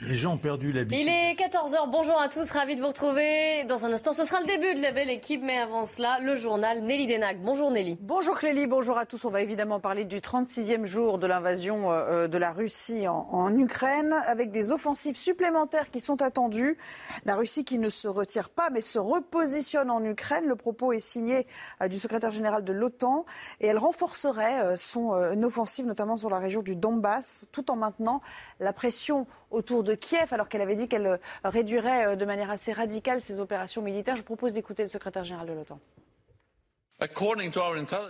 [0.00, 1.06] Les gens ont perdu l'habitude.
[1.06, 3.64] Il est 14h, bonjour à tous, ravi de vous retrouver.
[3.64, 6.36] Dans un instant, ce sera le début de la belle équipe, mais avant cela, le
[6.36, 7.40] journal Nelly Denac.
[7.40, 7.96] Bonjour Nelly.
[8.02, 9.24] Bonjour Clélie, bonjour à tous.
[9.24, 14.12] On va évidemment parler du 36e jour de l'invasion euh, de la Russie en, Ukraine,
[14.26, 16.76] avec des offensives supplémentaires qui sont attendues.
[17.24, 20.44] La Russie qui ne se retire pas, mais se repositionne en Ukraine.
[20.44, 21.46] Le propos est signé
[21.80, 23.24] euh, du secrétaire général de l'OTAN
[23.60, 28.20] et elle renforcerait euh, son offensive, notamment sur la région du Donbass, tout en maintenant
[28.60, 32.50] la pression autour de Kiev, alors qu'elle avait dit qu'elle euh, réduirait euh, de manière
[32.50, 34.16] assez radicale ses opérations militaires.
[34.16, 35.80] Je propose d'écouter le secrétaire général de l'OTAN.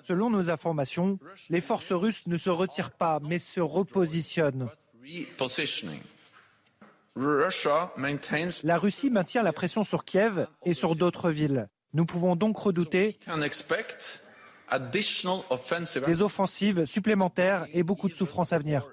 [0.03, 1.19] Selon nos informations,
[1.51, 4.69] les forces russes ne se retirent pas, mais se repositionnent.
[8.65, 11.69] La Russie maintient la pression sur Kiev et sur d'autres villes.
[11.95, 13.19] Nous pouvons donc redouter
[16.07, 18.87] des offensives supplémentaires et beaucoup de souffrances à venir.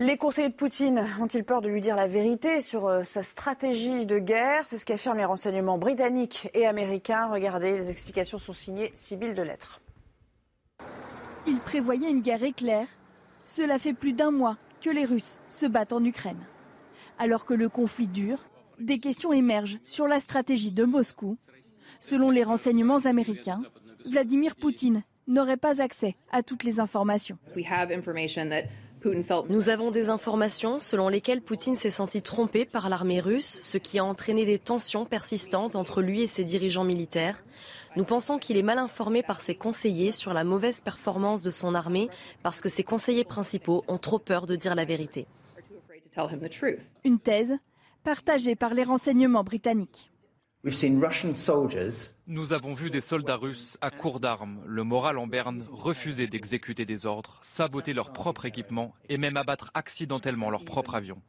[0.00, 4.06] Les conseillers de Poutine ont-ils peur de lui dire la vérité sur euh, sa stratégie
[4.06, 4.66] de guerre?
[4.66, 7.28] C'est ce qu'affirment les renseignements britanniques et américains.
[7.28, 9.80] Regardez, les explications sont signées Sibylle de Lettres.
[11.46, 12.88] Il prévoyait une guerre éclair.
[13.46, 16.44] Cela fait plus d'un mois que les Russes se battent en Ukraine.
[17.20, 18.44] Alors que le conflit dure,
[18.80, 21.38] des questions émergent sur la stratégie de Moscou.
[22.00, 23.62] Selon les renseignements américains,
[24.10, 27.38] Vladimir Poutine n'aurait pas accès à toutes les informations.
[29.48, 33.98] Nous avons des informations selon lesquelles Poutine s'est senti trompé par l'armée russe, ce qui
[33.98, 37.44] a entraîné des tensions persistantes entre lui et ses dirigeants militaires.
[37.96, 41.74] Nous pensons qu'il est mal informé par ses conseillers sur la mauvaise performance de son
[41.74, 42.08] armée
[42.42, 45.26] parce que ses conseillers principaux ont trop peur de dire la vérité.
[47.04, 47.54] Une thèse
[48.02, 50.10] partagée par les renseignements britanniques.
[52.26, 56.86] Nous avons vu des soldats russes à court d'armes, le moral en berne, refuser d'exécuter
[56.86, 61.20] des ordres, saboter leur propre équipement et même abattre accidentellement leur propre avion.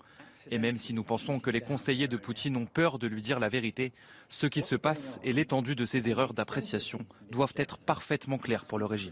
[0.51, 3.41] Et même si nous pensons que les conseillers de Poutine ont peur de lui dire
[3.41, 3.91] la vérité,
[4.29, 6.99] ce qui se passe et l'étendue de ces erreurs d'appréciation
[7.29, 9.11] doivent être parfaitement clairs pour le régime.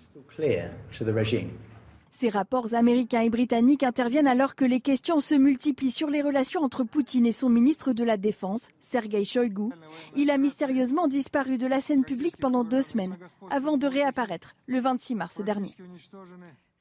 [2.16, 6.62] Ces rapports américains et britanniques interviennent alors que les questions se multiplient sur les relations
[6.62, 9.69] entre Poutine et son ministre de la Défense, Sergei Shoigu.
[10.16, 13.18] Il a mystérieusement disparu de la scène publique pendant deux semaines,
[13.50, 15.72] avant de réapparaître le 26 mars dernier.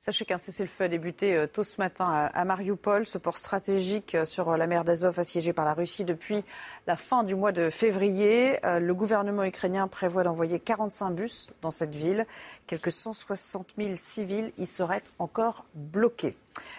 [0.05, 4.25] Sachez qu'un cessez-le-feu a débuté euh, tôt ce matin à Mariupol, ce port stratégique euh,
[4.25, 6.43] sur euh, la mer d'Azov assiégé par la Russie depuis
[6.89, 8.59] la fin du mois de février.
[8.65, 12.27] Le gouvernement ukrainien prévoit d'envoyer 45 bus dans cette ville.
[12.67, 16.37] Quelques 160 000 civils y seraient encore bloqués.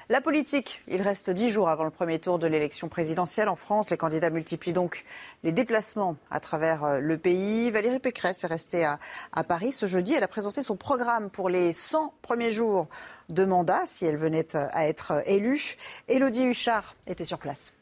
[0.10, 3.90] La politique, il reste dix jours avant le premier tour de l'élection présidentielle en France.
[3.90, 5.06] Les candidats multiplient donc
[5.44, 7.72] les déplacements à travers euh, le pays.
[7.72, 9.00] Valérie Pécresse est restée à,
[9.44, 10.14] Paris ce jeudi.
[10.14, 12.88] Elle a présenté son programme pour les 100 premiers jours
[13.30, 15.76] de mandat, si elle venait à être élue.
[16.08, 17.74] Élodie Huchard était sur place.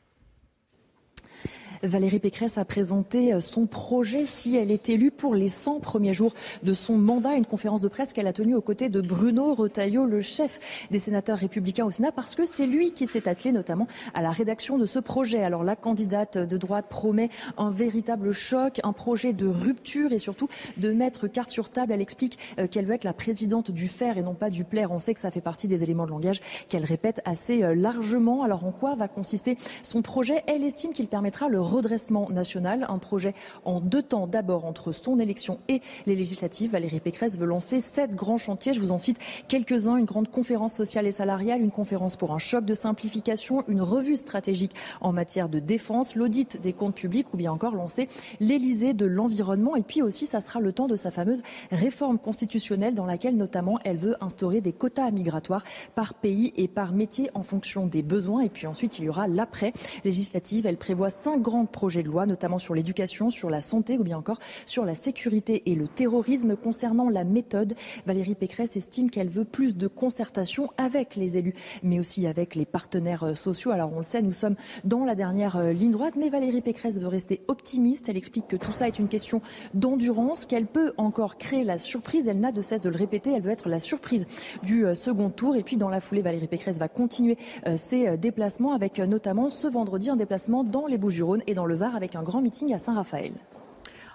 [1.84, 6.14] Valérie Pécresse a présenté euh, son projet si elle est élue pour les 100 premiers
[6.14, 7.34] jours de son mandat.
[7.34, 11.00] Une conférence de presse qu'elle a tenue aux côtés de Bruno Retailleau, le chef des
[11.00, 14.78] sénateurs républicains au Sénat, parce que c'est lui qui s'est attelé notamment à la rédaction
[14.78, 15.44] de ce projet.
[15.44, 20.50] Alors la candidate de droite promet un véritable choc, un projet de rupture et surtout
[20.78, 21.94] de mettre carte sur table.
[21.94, 24.92] Elle explique euh, qu'elle veut être la présidente du faire et non pas du plaire.
[24.92, 28.44] On sait que ça fait partie des éléments de langage qu'elle répète assez euh, largement.
[28.44, 30.44] Alors en quoi va consister son projet?
[30.46, 33.34] Elle estime qu'il permettra le redressement national, un projet
[33.66, 34.28] en deux temps.
[34.28, 38.74] D'abord, entre son élection et les législatives, Valérie Pécresse veut lancer sept grands chantiers.
[38.74, 39.18] Je vous en cite
[39.48, 39.96] quelques-uns.
[39.96, 44.18] Une grande conférence sociale et salariale, une conférence pour un choc de simplification, une revue
[44.18, 48.08] stratégique en matière de défense, l'audit des comptes publics ou bien encore lancer
[48.40, 49.76] l'Élysée de l'environnement.
[49.76, 53.80] Et puis aussi, ça sera le temps de sa fameuse réforme constitutionnelle dans laquelle notamment
[53.84, 55.64] elle veut instaurer des quotas migratoires
[55.96, 58.42] par pays et par métier en fonction des besoins.
[58.42, 60.66] Et puis ensuite, il y aura l'après législative.
[60.66, 64.18] Elle prévoit cinq grands projets de loi, notamment sur l'éducation, sur la santé ou bien
[64.18, 66.56] encore sur la sécurité et le terrorisme.
[66.56, 72.00] Concernant la méthode, Valérie Pécresse estime qu'elle veut plus de concertation avec les élus, mais
[72.00, 73.72] aussi avec les partenaires euh, sociaux.
[73.72, 77.00] Alors on le sait, nous sommes dans la dernière euh, ligne droite, mais Valérie Pécresse
[77.00, 78.10] veut rester optimiste.
[78.10, 79.42] Elle explique que tout ça est une question
[79.74, 82.28] d'endurance, qu'elle peut encore créer la surprise.
[82.28, 83.34] Elle n'a de cesse de le répéter.
[83.34, 84.26] Elle veut être la surprise
[84.64, 85.56] du euh, second tour.
[85.56, 87.38] Et puis dans la foulée, Valérie Pécresse va continuer
[87.76, 92.16] ses déplacements avec notamment ce vendredi un déplacement dans les Bouches-du-Rhône dans le Var avec
[92.16, 93.34] un grand meeting à Saint-Raphaël.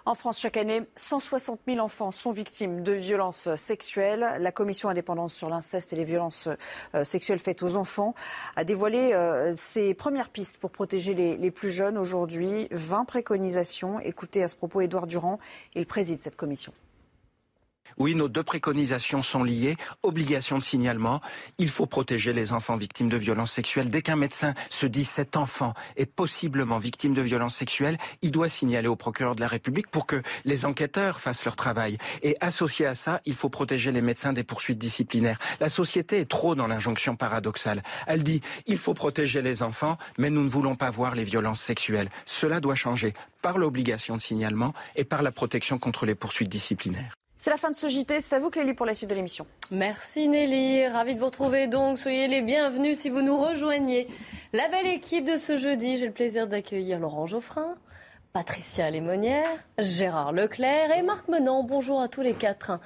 [0.07, 4.37] En France, chaque année, 160 000 enfants sont victimes de violences sexuelles.
[4.39, 6.49] La Commission indépendante sur l'inceste et les violences
[6.95, 8.15] euh, sexuelles faites aux enfants
[8.55, 11.99] a dévoilé euh, ses premières pistes pour protéger les plus jeunes.
[11.99, 13.99] Aujourd'hui, 20 préconisations.
[13.99, 15.41] Écoutez à ce propos Édouard Durand.
[15.75, 16.73] Il préside cette commission.
[17.99, 19.77] Oui, nos deux préconisations sont liées.
[20.03, 21.21] Obligation de signalement.
[21.59, 23.91] Il faut protéger les enfants victimes de violences sexuelles.
[23.91, 28.49] Dès qu'un médecin se dit cet enfant est possiblement victime de violences sexuelles, il doit
[28.49, 31.99] signaler au procureur de la République pour que les enquêteurs fassent leur travail.
[32.23, 35.39] Et associé à ça, il faut protéger les médecins des poursuites disciplinaires.
[35.61, 37.83] La société est trop dans l'injonction paradoxale.
[38.07, 41.61] Elle dit il faut protéger les enfants, mais nous ne voulons pas voir les violences
[41.61, 42.11] sexuelles.
[42.25, 47.17] Cela doit changer par l'obligation de signalement et par la protection contre les poursuites disciplinaires.
[47.47, 48.21] C'est la fin de ce JT.
[48.21, 49.47] C'est à vous, Clélie, pour la suite de l'émission.
[49.71, 50.89] Merci Nelly.
[50.89, 51.97] Ravi de vous retrouver donc.
[51.97, 54.09] Soyez les bienvenus si vous nous rejoignez.
[54.53, 57.77] La belle équipe de ce jeudi, j'ai le plaisir d'accueillir Laurent Geoffrin,
[58.33, 59.49] Patricia Lémonière,
[59.79, 61.63] Gérard Leclerc et Marc Menant.
[61.63, 62.81] Bonjour à tous les quatre.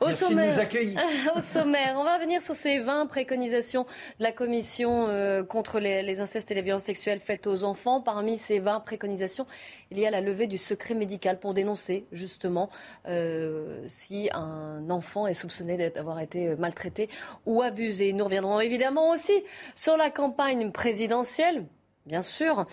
[0.00, 0.68] Au sommaire,
[1.36, 3.82] au sommaire, on va revenir sur ces 20 préconisations
[4.18, 8.00] de la Commission euh, contre les, incestes et les violences sexuelles faites aux enfants.
[8.00, 9.46] Parmi ces 20 préconisations,
[9.90, 12.70] il y a la levée du secret médical pour dénoncer justement
[13.08, 17.08] euh, si un enfant est soupçonné d'avoir été maltraité
[17.44, 18.12] ou abusé.
[18.12, 19.42] Nous reviendrons évidemment aussi
[19.74, 21.64] sur la campagne présidentielle,
[22.08, 22.66] bien sûr.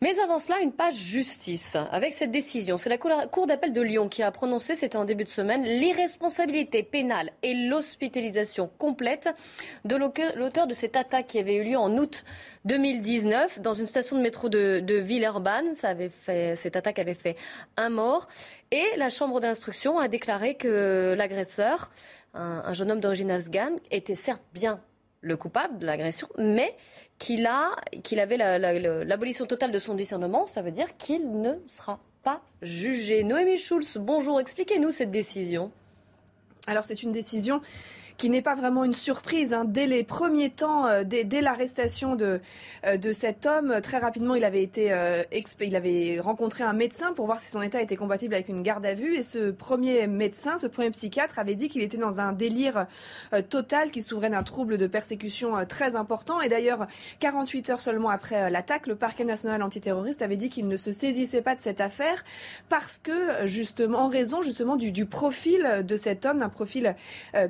[0.00, 2.78] Mais avant cela, une page justice avec cette décision.
[2.78, 6.82] C'est la Cour d'appel de Lyon qui a prononcé, c'était en début de semaine, l'irresponsabilité
[6.82, 9.28] pénale et l'hospitalisation complète
[9.84, 12.24] de l'auteur de cette attaque qui avait eu lieu en août
[12.64, 15.74] 2019 dans une station de métro de, Villeurbanne.
[15.74, 15.94] Ça
[16.26, 17.36] cette attaque avait fait
[17.76, 18.28] un mort.
[18.70, 21.90] Et la Chambre d'instruction a déclaré que l'agresseur,
[22.34, 24.80] un jeune homme d'origine afghane, était certes bien
[25.20, 26.76] le coupable de l'agression, mais
[27.18, 32.00] qu'il a, qu'il avait l'abolition totale de son discernement, ça veut dire qu'il ne sera
[32.22, 33.24] pas jugé.
[33.24, 35.72] Noémie Schulz, bonjour, expliquez-nous cette décision.
[36.66, 37.60] Alors c'est une décision
[38.18, 39.54] qui n'est pas vraiment une surprise.
[39.54, 39.64] Hein.
[39.64, 42.40] Dès les premiers temps, euh, dès, l'arrestation de,
[42.84, 45.22] euh, de cet homme, très rapidement, il avait été, euh,
[45.60, 48.84] il avait rencontré un médecin pour voir si son état était compatible avec une garde
[48.84, 49.14] à vue.
[49.14, 52.86] Et ce premier médecin, ce premier psychiatre, avait dit qu'il était dans un délire
[53.48, 56.40] total, qu'il souffrait d'un trouble de persécution très important.
[56.40, 56.88] Et d'ailleurs,
[57.20, 61.42] 48 heures seulement après l'attaque, le parquet national antiterroriste avait dit qu'il ne se saisissait
[61.42, 62.24] pas de cette affaire
[62.68, 66.96] parce que, justement, en raison justement du profil de cet homme, d'un profil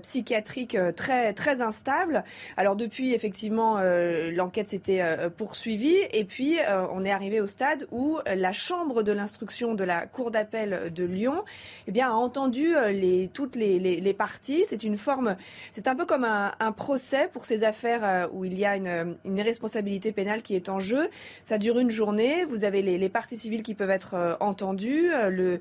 [0.02, 2.24] psychiatrique euh, très très instable.
[2.56, 6.56] Alors depuis, effectivement, euh, l'enquête s'était euh, poursuivie et puis
[6.92, 11.04] on est arrivé au stade où la chambre de l'instruction de la cour d'appel de
[11.04, 11.44] Lyon,
[11.86, 14.64] eh bien, a entendu les toutes les, parties.
[14.66, 15.36] C'est une forme,
[15.72, 19.40] c'est un peu comme un, procès pour ces affaires où il y a une, une
[19.40, 21.08] responsabilité pénale qui est en jeu.
[21.44, 22.44] Ça dure une journée.
[22.44, 25.10] Vous avez les, parties civiles qui peuvent être entendues.
[25.30, 25.60] Le,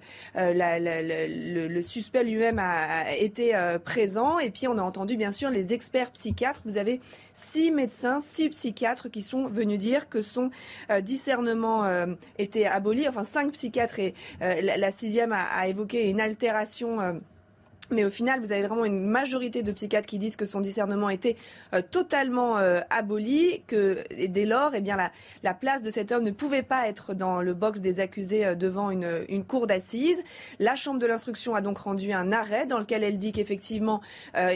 [1.82, 3.54] suspect lui-même a, a été
[3.84, 6.62] présent et puis on a entendu bien sûr les experts psychiatres.
[6.66, 7.02] Vous avez
[7.34, 10.50] six médecins, six psychiatres qui sont venus dire que son
[10.90, 12.08] euh, discernement euh,
[12.38, 13.08] était aboli.
[13.08, 17.20] Enfin, cinq psychiatres et euh, la, sixième a, a, évoqué une altération
[17.92, 21.10] mais au final, vous avez vraiment une majorité de psychiatres qui disent que son discernement
[21.10, 21.38] était
[21.74, 25.12] euh, totalement euh, aboli, que dès lors, eh bien, la,
[25.44, 28.56] la, place de cet homme ne pouvait pas être dans le box des accusés euh,
[28.56, 29.08] devant une,
[29.48, 30.22] cour d'assises.
[30.60, 34.02] La Chambre de l'instruction a donc rendu un arrêt dans lequel elle dit qu'effectivement,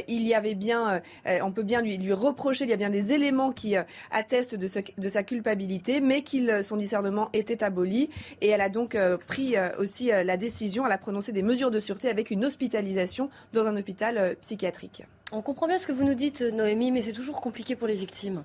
[0.07, 1.01] il y avait bien,
[1.41, 3.75] on peut bien lui, reprocher, il y a bien des éléments qui
[4.09, 4.67] attestent de,
[4.97, 8.09] de sa culpabilité, mais qu'il son discernement était aboli.
[8.41, 12.09] Et elle a donc pris aussi la décision, elle a prononcé des mesures de sûreté
[12.09, 13.20] avec une hospitalisation
[13.53, 15.03] dans un hôpital euh, psychiatrique.
[15.31, 17.95] On comprend bien ce que vous nous dites, Noémie, mais c'est toujours compliqué pour les
[17.95, 18.43] victimes.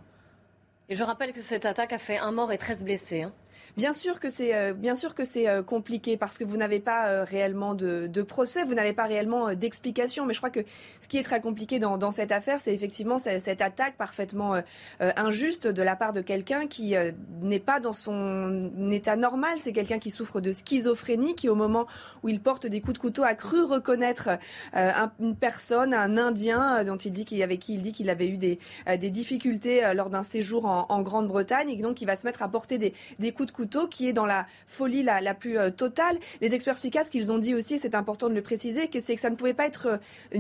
[0.89, 3.23] Et je rappelle que cette attaque a fait un mort et 13 blessés.
[3.23, 3.33] Hein.
[3.77, 6.81] Bien sûr que c'est euh, bien sûr que c'est euh, compliqué parce que vous n'avez
[6.81, 10.25] pas euh, réellement de, de, procès, vous n'avez pas réellement d'explication.
[10.25, 10.61] Mais je crois que
[11.01, 14.61] ce qui est très compliqué dans, dans cette affaire, c'est effectivement cette, attaque parfaitement
[15.01, 16.95] injuste de la part de quelqu'un qui
[17.41, 19.59] n'est pas dans son état normal.
[19.61, 21.87] C'est quelqu'un qui souffre de schizophrénie, qui au moment
[22.23, 24.31] où il porte des coups de couteau a cru reconnaître
[24.75, 28.37] une personne, un Indien dont il dit qu'il avec qui il dit qu'il avait eu
[28.37, 32.43] des, des difficultés lors d'un séjour en, en Grande-Bretagne et donc il va se mettre
[32.43, 35.71] à porter des, des coups de couteau qui est dans la folie la, plus euh,
[35.71, 36.19] totale.
[36.41, 39.15] Les experts psychiatres, ce qu'ils ont dit aussi, c'est important de le préciser, que c'est
[39.15, 39.99] que ça ne pouvait pas être euh,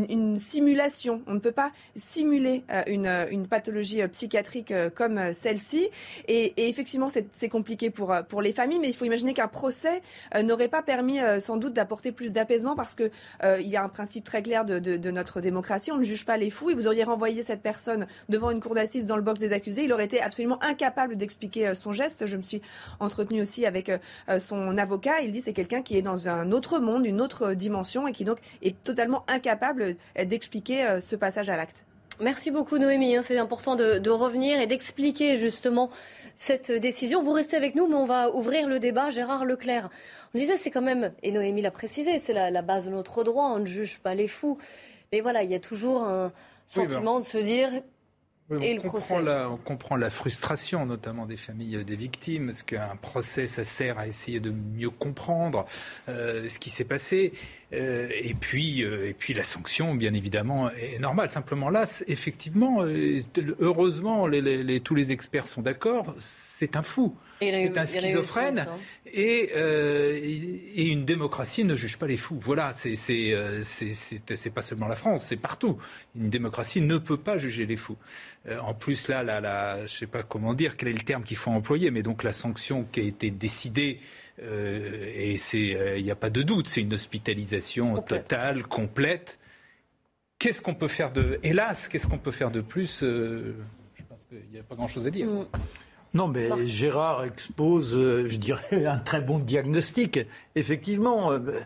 [0.08, 1.23] une, simulation.
[1.26, 2.82] On ne peut pas simuler euh,
[3.30, 5.88] une, pathologie psychiatrique comme celle-ci.
[6.28, 10.02] Et, effectivement, c'est compliqué pour, les familles, mais il faut imaginer qu'un procès
[10.42, 13.11] n'aurait pas permis sans doute d'apporter plus d'apaisement parce que
[13.61, 15.92] il y a un principe très clair de, notre démocratie.
[15.92, 16.70] On ne juge pas les fous.
[16.70, 19.85] Et vous auriez renvoyé cette personne devant une cour d'assises dans le box des accusés.
[19.85, 22.26] Il aurait été absolument incapable d'expliquer son geste.
[22.26, 22.61] Je me suis
[23.06, 23.98] entretenu aussi avec euh,
[24.28, 25.20] euh, son avocat.
[25.22, 28.25] Il dit c'est quelqu'un qui est dans un autre monde, une autre dimension et qui
[28.25, 31.86] donc est totalement incapable euh, d'expliquer ce passage à l'acte.
[32.20, 33.16] Merci beaucoup Noémie.
[33.16, 33.22] Hein.
[33.22, 35.90] C'est important de, revenir et d'expliquer justement
[36.34, 37.22] cette décision.
[37.22, 39.10] Vous restez avec nous, mais on va ouvrir le débat.
[39.10, 39.90] Gérard Leclerc,
[40.34, 43.52] on disait c'est quand même, et Noémie l'a précisé, c'est la, base de notre droit.
[43.54, 44.58] On ne juge pas les fous.
[45.12, 46.32] Mais voilà, il y a toujours un
[46.66, 47.70] sentiment de se dire
[48.50, 53.47] on, comprend la, on comprend la frustration, notamment des familles des victimes, parce qu'un procès,
[53.47, 55.67] ça sert à essayer de mieux comprendre
[56.09, 57.33] euh, ce qui s'est passé?
[57.73, 61.29] Euh, et, puis, euh, et puis la sanction, bien évidemment, est normale.
[61.31, 62.85] Simplement là, effectivement,
[63.59, 64.29] heureusement,
[64.85, 66.15] tous les experts sont d'accord,
[66.58, 67.14] c'est un fou.
[67.38, 68.60] C'est un schizophrène.
[68.60, 68.78] Hein.
[69.14, 72.38] Euh, et, une démocratie ne juge pas les fous.
[72.40, 72.96] Voilà, c'est
[73.34, 73.62] euh,
[74.54, 75.76] pas seulement la France, c'est partout.
[76.14, 77.98] Une démocratie ne peut pas juger les fous.
[78.48, 81.25] Euh, en plus, là, là, je ne sais pas comment dire, quel est le terme
[81.25, 84.00] qu'il faut employer, mais donc la sanction qui a été décidée,
[84.40, 89.38] et il n'y a pas de doute, c'est une hospitalisation totale, complète.
[90.38, 91.38] Qu'est-ce qu'on peut faire de.
[91.42, 95.10] Hélas, qu'est-ce qu'on peut faire de plus Je pense qu'il n'y a pas grand-chose à
[95.10, 95.26] dire.
[95.26, 95.46] Mm.
[96.16, 100.18] Non, mais Gérard expose, euh, je dirais, un très bon diagnostic.
[100.54, 101.61] Effectivement, euh,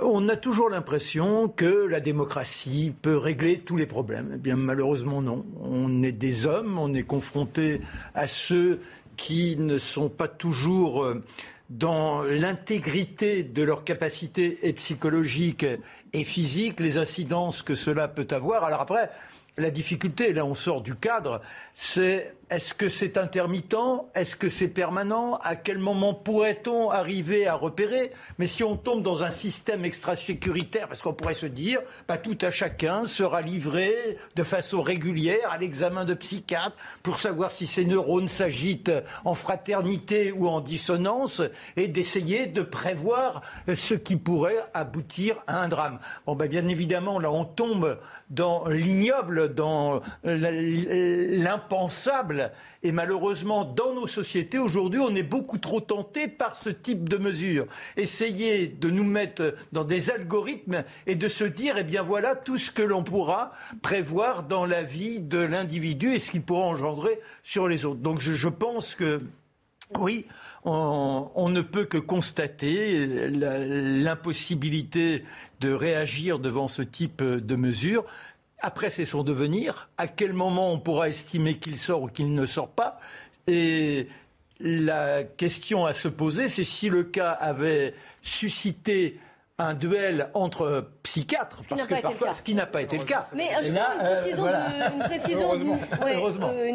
[0.00, 4.32] on a toujours l'impression que la démocratie peut régler tous les problèmes.
[4.36, 5.44] Eh bien, malheureusement, non.
[5.60, 7.82] On est des hommes, on est confronté
[8.14, 8.80] à ceux
[9.18, 11.22] qui ne sont pas toujours euh,
[11.68, 15.66] dans l'intégrité de leurs capacités psychologiques
[16.14, 18.64] et physiques, les incidences que cela peut avoir.
[18.64, 19.10] Alors après,
[19.56, 21.40] la difficulté, là on sort du cadre,
[21.74, 23.74] c'est est-ce que c'est intermittent?
[24.14, 25.40] Est-ce que c'est permanent?
[25.42, 28.12] À quel moment pourrait-on arriver à repérer?
[28.38, 32.38] Mais si on tombe dans un système extra-sécuritaire, parce qu'on pourrait se dire, bah, tout
[32.42, 37.84] à chacun sera livré de façon régulière à l'examen de psychiatre pour savoir si ses
[37.84, 38.92] neurones s'agitent
[39.24, 41.42] en fraternité ou en dissonance
[41.76, 43.42] et d'essayer de prévoir
[43.72, 45.98] ce qui pourrait aboutir à un drame.
[46.24, 47.98] Bon, bah, bien évidemment, là on tombe
[48.30, 52.43] dans l'ignoble, dans l'impensable
[52.82, 57.16] et malheureusement, dans nos sociétés, aujourd'hui, on est beaucoup trop tenté par ce type de
[57.16, 57.66] mesures.
[57.96, 62.58] Essayer de nous mettre dans des algorithmes et de se dire, eh bien voilà tout
[62.58, 67.20] ce que l'on pourra prévoir dans la vie de l'individu et ce qu'il pourra engendrer
[67.42, 68.00] sur les autres.
[68.00, 69.20] Donc je, pense que
[69.98, 70.26] oui,
[70.64, 75.24] on, on, ne peut que constater l'impossibilité
[75.60, 78.04] de réagir devant ce type de mesures.
[78.66, 79.90] Après, c'est son devenir.
[79.98, 82.98] À quel moment on pourra estimer qu'il sort ou qu'il ne sort pas?
[83.46, 84.08] Et
[84.58, 87.92] la question à se poser, c'est si le cas avait
[88.22, 89.20] suscité
[89.58, 93.26] un duel entre psychiatres, parce que parfois, ce qui n'a pas été le cas.
[93.34, 94.98] Mais euh, une,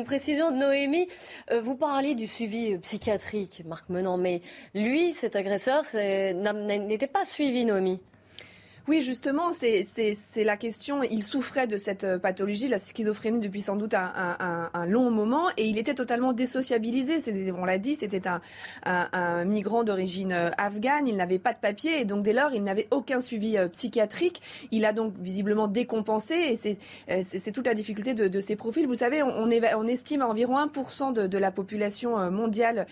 [0.05, 1.07] précision de, Noémie.
[1.51, 4.43] Euh, vous parliez du suivi psychiatrique, Marc Menant, mais
[4.75, 7.99] lui, cet agresseur, n'était pas suivi, Noémie.
[8.89, 11.03] Oui, justement, c'est la question.
[11.03, 15.65] Il souffrait de cette euh, pathologie, la schizophrénie, depuis sans doute un, long moment, et
[15.65, 17.53] il était totalement désociabilisé.
[17.55, 21.07] On l'a dit, c'était un, migrant d'origine euh, afghane.
[21.07, 24.41] Il n'avait pas de papier, et donc dès lors, il n'avait aucun suivi euh, psychiatrique.
[24.71, 26.57] Il a donc visiblement décompensé,
[27.07, 28.87] et c'est toute la difficulté de, ces profils.
[28.87, 32.87] Vous savez, on, on estime à environ 1% de, de, la population mondiale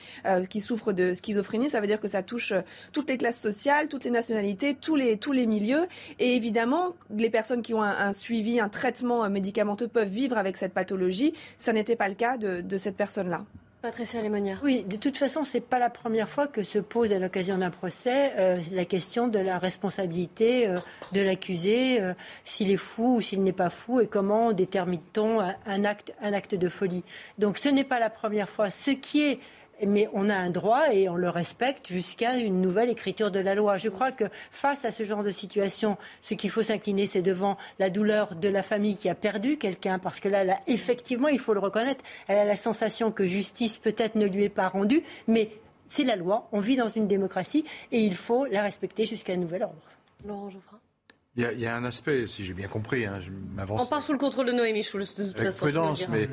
[0.51, 1.72] qui souffre de schizophrénie.
[1.72, 2.54] Ça veut dire que ça touche
[2.94, 5.87] toutes les classes sociales, toutes les nationalités, tous les, tous les milieux.
[6.20, 10.74] Et évidemment, les personnes qui ont un, suivi, un traitement médicamenteux peuvent vivre avec cette
[10.74, 11.34] pathologie.
[11.58, 13.44] Ça n'était pas le cas de, cette personne-là.
[13.82, 14.60] Patricia Lémonière.
[14.63, 17.60] Oui, de toute façon, ce n'est pas la première fois que se pose à l'occasion
[17.60, 20.75] d'un procès euh, la question de la responsabilité euh,
[21.13, 22.13] de l'accusé, euh,
[22.44, 26.56] s'il est fou ou s'il n'est pas fou, et comment détermine-t-on un acte, un acte
[26.56, 27.03] de folie.
[27.38, 28.72] Donc ce n'est pas la première fois.
[28.72, 29.39] Ce qui est
[29.86, 33.55] mais on a un droit et on le respecte jusqu'à une nouvelle écriture de la
[33.55, 33.77] loi.
[33.77, 37.57] Je crois que face à ce genre de situation, ce qu'il faut s'incliner, c'est devant
[37.79, 41.53] la douleur de la famille qui a perdu quelqu'un, parce que là, effectivement, il faut
[41.53, 45.51] le reconnaître, elle a la sensation que justice peut-être ne lui est pas rendue, mais
[45.88, 49.38] c'est la loi, on vit dans une démocratie et il faut la respecter jusqu'à un
[49.38, 49.81] nouvel ordre.
[50.25, 50.79] Laurent Geoffrin?
[51.36, 53.79] Il y, a, un aspect, si j'ai bien compris, hein, je m'avance.
[53.79, 55.65] On part sous le contrôle de Noémie Schulz, de toute façon.
[55.65, 56.27] Prudence, mais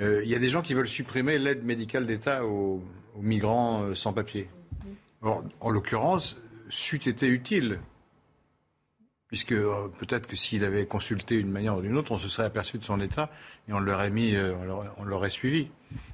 [0.00, 2.82] euh, il y a des gens qui veulent supprimer l'aide médicale d'État aux,
[3.20, 4.48] migrants euh, sans papier.
[5.22, 6.36] en l'occurrence,
[6.70, 7.78] c'eût été utile,
[9.28, 12.46] puisque euh, peut-être que s'il avait consulté d'une manière ou d'une autre, on se serait
[12.46, 13.30] aperçu de son état
[13.68, 14.34] et on l'aurait mis,
[14.96, 15.68] on l'aurait suivi.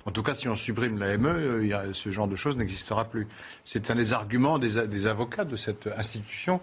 [0.06, 3.28] En tout cas, si on supprime l'AME, ce genre de choses n'existera plus.
[3.64, 6.61] C'est un des arguments des avocats de cette institution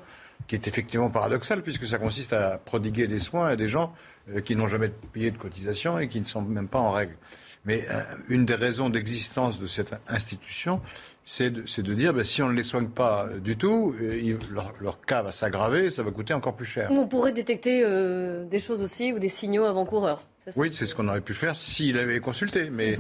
[0.48, 3.94] qui est effectivement paradoxal, puisque ça consiste à prodiguer des soins à des gens
[4.30, 7.16] euh, qui n'ont jamais payé de cotisation et qui ne sont même pas en règle.
[7.66, 10.82] Mais euh, une des raisons d'existence de cette institution,
[11.24, 14.38] c'est de, dire ben, si on ne les soigne pas du tout, euh,
[14.82, 16.90] leur, cas va s'aggraver, ça va coûter encore plus cher.
[16.92, 20.22] On pourrait détecter euh, des choses aussi ou des signaux avant-coureurs.
[20.56, 22.70] Oui, c'est ce qu'on aurait pu faire s'il avait consulté.
[22.70, 22.98] Mais,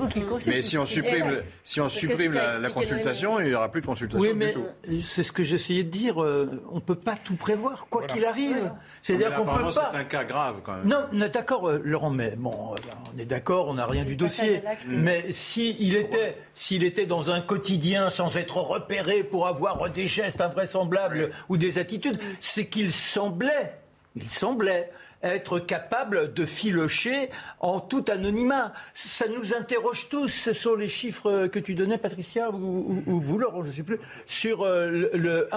[0.48, 4.20] mais si on supprime, si on supprime la, consultation, il n'y aura plus de consultation
[4.20, 4.56] oui, mais
[5.04, 6.22] C'est ce que j'essayais de dire.
[6.24, 8.72] Euh, on ne peut pas tout prévoir, quoi qu'il arrive.
[9.04, 9.90] C'est-à-dire qu'on peut pas.
[9.92, 10.88] C'est un cas grave quand même.
[10.88, 12.76] Non, d'accord, euh, Laurent, mais bon, euh,
[13.14, 14.62] on est d'accord, on n'a rien du dossier.
[14.88, 20.42] Mais s'il était, s'il était dans un quotidien sans être repéré pour avoir des gestes
[20.42, 23.78] invraisemblables ou des attitudes, c'est qu'il semblait,
[24.16, 24.90] il semblait
[25.26, 27.30] être capable de filocher
[27.60, 28.74] en tout anonymat.
[28.94, 30.30] Ça nous interroge tous.
[30.30, 34.00] Ce sont les chiffres que tu donnais, Patricia, ou, vous, Laurent, je ne sais plus,
[34.26, 35.50] sur euh, le,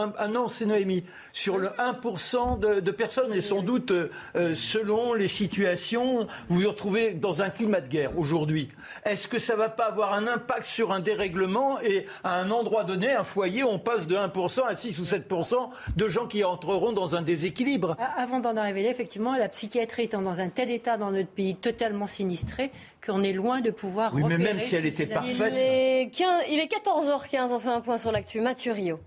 [0.49, 0.67] c'est
[1.33, 4.09] sur le 1% de, personnes, et sans doute, euh,
[4.55, 8.71] selon les situations, vous vous retrouvez dans un climat de guerre aujourd'hui.
[9.05, 12.85] Est-ce que ça va pas avoir un impact sur un dérèglement et à un endroit
[12.85, 16.93] donné, un foyer, on passe de 1% à 6 ou 7% de gens qui entreront
[16.93, 17.97] dans un déséquilibre?
[18.17, 22.07] Avant d'en arriver effectivement, la psychiatrie étant dans un tel état dans notre pays totalement
[22.07, 22.71] sinistré
[23.05, 24.15] qu'on est loin de pouvoir.
[24.15, 25.35] Oui, mais même si elle était parfaite.
[25.37, 26.03] Il est,
[26.49, 28.41] il est 14h15, on fait un point sur l'actu.
[28.41, 29.01] Mathieu Rio.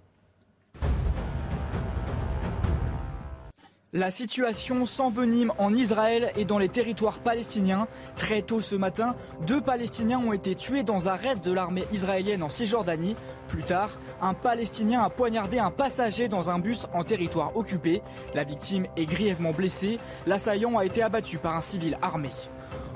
[3.93, 7.89] La situation s'envenime en Israël et dans les territoires palestiniens.
[8.15, 12.41] Très tôt ce matin, deux Palestiniens ont été tués dans un rêve de l'armée israélienne
[12.41, 13.17] en Cisjordanie.
[13.49, 18.01] Plus tard, un Palestinien a poignardé un passager dans un bus en territoire occupé.
[18.33, 19.99] La victime est grièvement blessée.
[20.25, 22.29] L'assaillant a été abattu par un civil armé.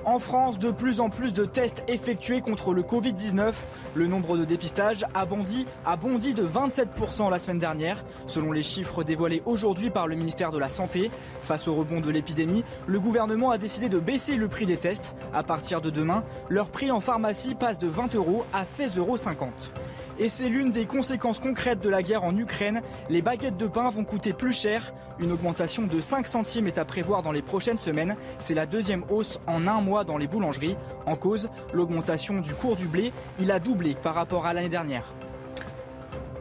[0.05, 3.53] En France, de plus en plus de tests effectués contre le Covid-19.
[3.95, 8.61] Le nombre de dépistages a bondi, a bondi de 27% la semaine dernière, selon les
[8.61, 11.09] chiffres dévoilés aujourd'hui par le ministère de la Santé.
[11.41, 15.15] Face au rebond de l'épidémie, le gouvernement a décidé de baisser le prix des tests.
[15.33, 19.17] À partir de demain, leur prix en pharmacie passe de 20 euros à 16,50 euros.
[20.17, 22.81] Et c'est l'une des conséquences concrètes de la guerre en Ukraine.
[23.09, 24.93] Les baguettes de pain vont coûter plus cher.
[25.19, 28.15] Une augmentation de 5 centimes est à prévoir dans les prochaines semaines.
[28.39, 30.77] C'est la deuxième hausse en un mois dans les boulangeries.
[31.05, 33.11] En cause, l'augmentation du cours du blé.
[33.39, 35.13] Il a doublé par rapport à l'année dernière.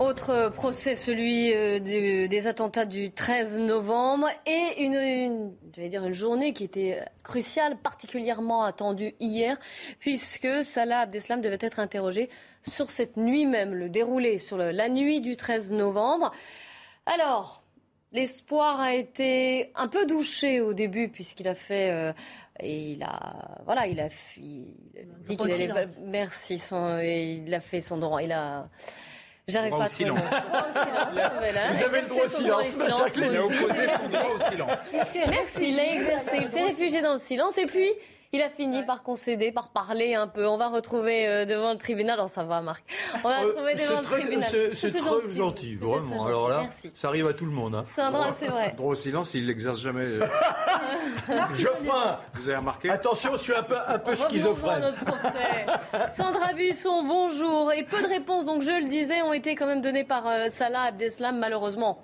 [0.04, 6.64] Autre procès, celui euh, des attentats du 13 novembre et une, dire une journée qui
[6.64, 9.58] était cruciale, particulièrement attendue hier,
[10.00, 12.28] puisque Salah Abdeslam devait être interrogé
[12.62, 16.32] sur cette nuit même, le déroulé sur la nuit du 13 novembre.
[17.06, 17.62] Alors,
[18.12, 22.12] l'espoir a été un peu douché au début puisqu'il a fait euh,
[22.60, 27.96] et il a voilà il a, dit qu'il allait merci son, il a fait son
[27.96, 28.68] droit il a
[29.46, 30.20] J'arrive pas à silence.
[31.12, 32.66] Vous avez le droit au silence.
[33.16, 34.90] Il a opposé son droit au silence.
[35.28, 36.36] Merci, il l'a exercé.
[36.40, 37.58] Il s'est réfugié dans le silence.
[37.58, 37.90] Et puis,
[38.34, 40.46] il a fini par concéder, par parler un peu.
[40.48, 42.18] On va retrouver euh, devant le tribunal.
[42.18, 42.84] Non, ça va, Marc.
[43.22, 44.50] On va euh, retrouver devant le tribunal.
[44.74, 46.26] C'est très gentil, vraiment.
[46.26, 47.76] Alors là, ça arrive à tout le monde.
[47.76, 47.82] Hein.
[47.84, 48.74] C'est un droit, c'est vrai.
[48.76, 50.18] Droit au silence, il l'exerce jamais.
[51.54, 54.80] Geoffrin Vous avez remarqué Attention, je suis un peu, un peu schizophrène.
[54.80, 56.10] notre procès.
[56.10, 57.72] Sandra Buisson, bonjour.
[57.72, 60.48] Et peu de réponses, donc je le disais, ont été quand même données par euh,
[60.48, 62.02] Salah Abdeslam, malheureusement.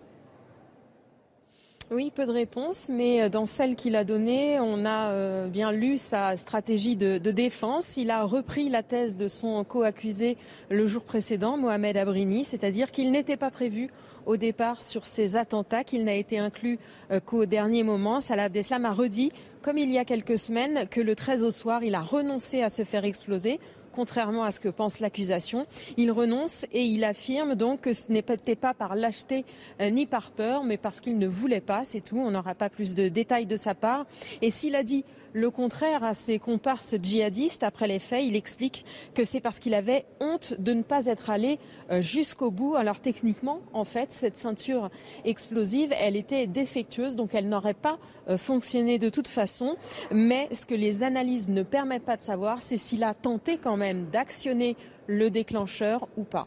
[1.93, 5.73] Oui, peu de réponses, mais euh, dans celle qu'il a donnée, on a euh, bien
[5.73, 7.97] lu sa stratégie de, défense.
[7.97, 10.37] Il a repris la thèse de son co-accusé
[10.69, 13.91] le jour précédent, Mohamed Abrini, c'est-à-dire qu'il n'était pas prévu
[14.25, 16.79] au départ sur ces attentats, qu'il n'a été inclus
[17.11, 18.21] euh, qu'au dernier moment.
[18.21, 21.83] Salah Abdeslam a redit, comme il y a quelques semaines, que le 13 au soir,
[21.83, 23.59] il a renoncé à se faire exploser
[23.93, 25.67] contrairement à ce que pense l'accusation.
[25.97, 29.45] Il renonce et il affirme donc que ce n'était pas par lâcheté
[29.81, 32.19] euh, ni par peur, mais parce qu'il ne voulait pas, c'est tout.
[32.19, 34.07] On n'aura pas plus de détails de sa part.
[34.43, 38.85] Et s'il a dit le contraire à ses comparses djihadistes après les faits, il explique
[39.15, 41.59] que c'est parce qu'il avait honte de ne pas être allé
[41.91, 42.75] euh, jusqu'au bout.
[42.75, 44.91] Alors techniquement, en fait, cette ceinture
[45.25, 49.77] explosive, elle était défectueuse, donc elle n'aurait pas euh, fonctionné de toute façon.
[50.11, 53.77] Mais ce que les analyses ne permettent pas de savoir, c'est s'il a tenté quand
[53.77, 56.47] même d'actionner le déclencheur ou pas.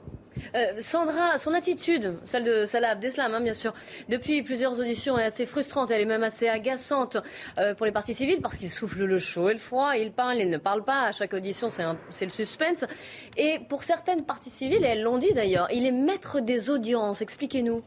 [0.56, 3.74] Euh, Sandra, son attitude, celle de Salah Abdeslam, hein, bien sûr,
[4.10, 7.18] depuis plusieurs auditions est assez frustrante, elle est même assez agaçante
[7.58, 10.38] euh, pour les partis civils parce qu'il souffle le chaud et le froid, il parle,
[10.38, 12.86] il ne parle pas, à chaque audition c'est le suspense.
[13.38, 17.22] Et pour certaines parties civiles, et elles l'ont dit d'ailleurs, il est maître des audiences,
[17.22, 17.84] expliquez-nous.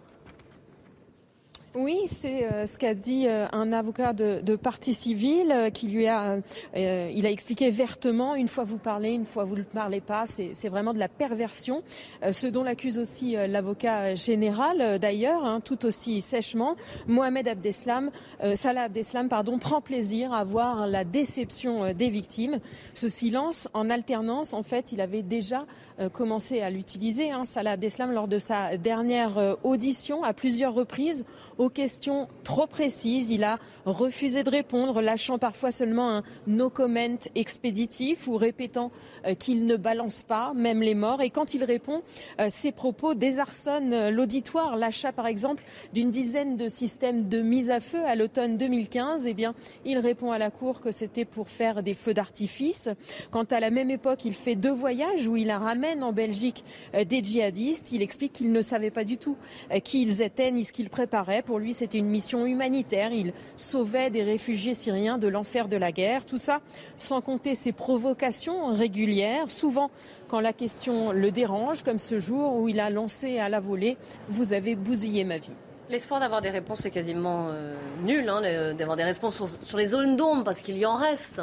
[1.78, 5.88] Oui, c'est euh, ce qu'a dit euh, un avocat de, de partie civile euh, qui
[5.88, 6.38] lui a,
[6.74, 10.68] il a expliqué vertement, une fois vous parlez, une fois vous ne parlez pas, c'est
[10.68, 11.82] vraiment de la perversion,
[12.30, 16.76] ce dont l'accuse aussi l'avocat général d'ailleurs, hein, tout aussi sèchement.
[17.06, 18.10] Mohamed Abdeslam,
[18.54, 22.58] Salah Abdeslam, pardon, prend plaisir à voir la déception des victimes.
[22.94, 25.66] Ce silence en alternance, en fait, il avait déjà
[26.12, 31.24] commencé à l'utiliser, hein, Salah Abdeslam, lors de sa dernière audition à plusieurs reprises
[31.66, 33.30] aux questions trop précises.
[33.30, 38.92] Il a refusé de répondre, lâchant parfois seulement un no comment expéditif ou répétant
[39.26, 41.22] euh, qu'il ne balance pas, même les morts.
[41.22, 42.02] Et quand il répond,
[42.40, 44.76] euh, ses propos désarçonnent euh, l'auditoire.
[44.76, 49.34] L'achat, par exemple, d'une dizaine de systèmes de mise à feu à l'automne 2015, eh
[49.34, 52.88] bien, il répond à la Cour que c'était pour faire des feux d'artifice.
[53.32, 57.22] Quand à la même époque, il fait deux voyages où il ramène en Belgique des
[57.22, 59.36] djihadistes, il explique qu'il ne savait pas du tout
[59.82, 61.42] qui ils étaient ni ce qu'ils préparaient.
[61.42, 63.12] Pour lui, c'était une mission humanitaire.
[63.12, 66.24] Il sauvait des réfugiés syriens de l'enfer de la guerre.
[66.24, 66.60] Tout ça
[66.98, 69.90] sans compter ses provocations régulières, souvent
[70.28, 73.96] quand la question le dérange, comme ce jour où il a lancé à la volée
[74.28, 75.54] Vous avez bousillé ma vie.
[75.88, 80.16] L'espoir d'avoir des réponses est quasiment euh, nul, hein, d'avoir des réponses sur les zones
[80.16, 81.40] d'ombre, parce qu'il y en reste.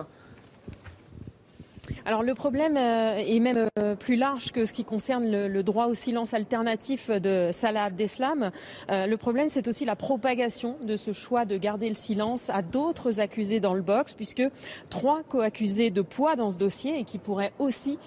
[2.05, 5.85] Alors le problème euh, est même euh, plus large que ce qui concerne le, droit
[5.85, 8.51] au silence alternatif de Salah Abdeslam.
[8.91, 12.61] Euh, le problème, c'est aussi la propagation de ce choix de garder le silence à
[12.61, 14.43] d'autres accusés dans le box, puisque
[14.89, 17.97] trois co-accusés de poids dans ce dossier et qui pourraient aussi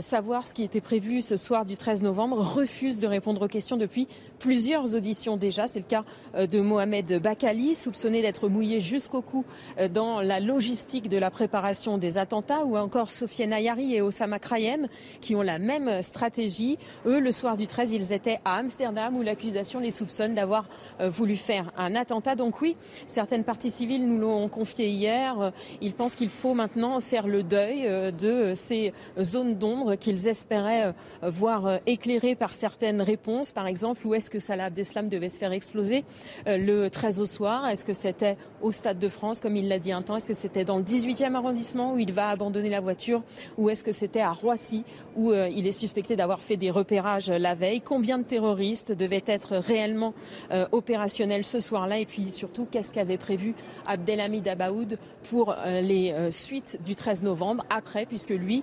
[0.00, 3.76] savoir ce qui était prévu ce soir du 13 novembre refusent de répondre aux questions
[3.76, 5.68] depuis plusieurs auditions déjà.
[5.68, 9.44] C'est le cas de Mohamed Bakali, soupçonné d'être mouillé jusqu'au cou
[9.90, 13.10] dans la logistique de la préparation des attentats, ou encore
[13.42, 14.86] Sophie Nayari et Osama Krayem
[15.20, 16.78] qui ont la même stratégie.
[17.06, 20.68] Eux, le soir du 13, ils étaient à Amsterdam où l'accusation les soupçonne d'avoir
[21.00, 22.36] euh, voulu faire un attentat.
[22.36, 22.76] Donc oui,
[23.06, 25.40] certaines parties civiles nous l'ont confié hier.
[25.40, 25.50] Euh,
[25.80, 30.94] ils pensent qu'il faut maintenant faire le deuil euh, de ces zones d'ombre qu'ils espéraient
[31.22, 33.52] voir éclairées par certaines réponses.
[33.52, 36.04] Par exemple, où est-ce que Salah Abdeslam devait se faire exploser
[36.46, 37.68] le 13 au soir?
[37.68, 40.16] Est-ce que c'était au Stade de France, comme il l'a dit un temps?
[40.16, 43.22] Est-ce que c'était dans le 18e arrondissement où il va abandonner la voiture
[43.58, 44.84] ou est-ce que c'était à Roissy
[45.16, 47.80] où euh, il est suspecté d'avoir fait des repérages euh, la veille?
[47.80, 50.14] Combien de terroristes devaient être réellement
[50.50, 51.98] euh, opérationnels ce soir-là?
[51.98, 53.54] Et puis surtout, qu'est-ce qu'avait prévu
[53.86, 58.62] Abdelhamid Abaoud pour les suites du 13 novembre après, puisque lui,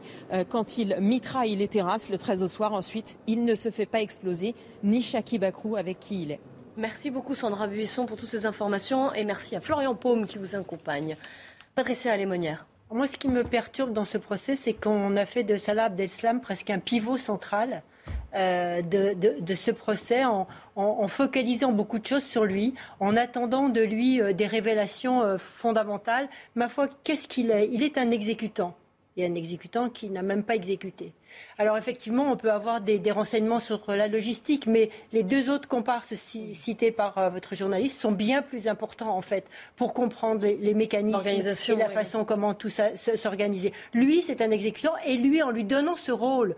[0.50, 4.02] quand il mitraille les terrasses le 13 au soir, ensuite, il ne se fait pas
[4.02, 6.40] exploser, ni Chaki Bakrou avec qui il est.
[6.78, 10.56] Merci beaucoup Sandra Buisson pour toutes ces informations et merci à Florian Paume qui vous
[10.56, 11.18] accompagne.
[11.76, 12.16] Patricia.
[12.92, 16.42] Moi, ce qui me perturbe dans ce procès, c'est qu'on a fait de Salah Abdeslam
[16.42, 17.84] presque un pivot central
[18.34, 20.48] euh, de, ce procès en,
[21.08, 26.30] focalisant beaucoup de choses sur lui, en attendant de lui euh, des révélations euh, fondamentales.
[26.56, 27.70] Ma foi, qu'est-ce qu'il est?
[27.72, 28.76] Il est un exécutant.
[29.18, 31.14] Et un exécutant qui n'a même pas exécuté.
[31.58, 36.14] Alors effectivement, on peut avoir des, renseignements sur la logistique, mais les deux autres comparses
[36.16, 39.46] cités par euh, votre journaliste sont bien plus importants en fait
[39.76, 43.74] pour comprendre les, mécanismes et la façon comment tout ça s'organiser.
[43.94, 46.56] Lui, c'est un exécutant et lui, en lui donnant ce rôle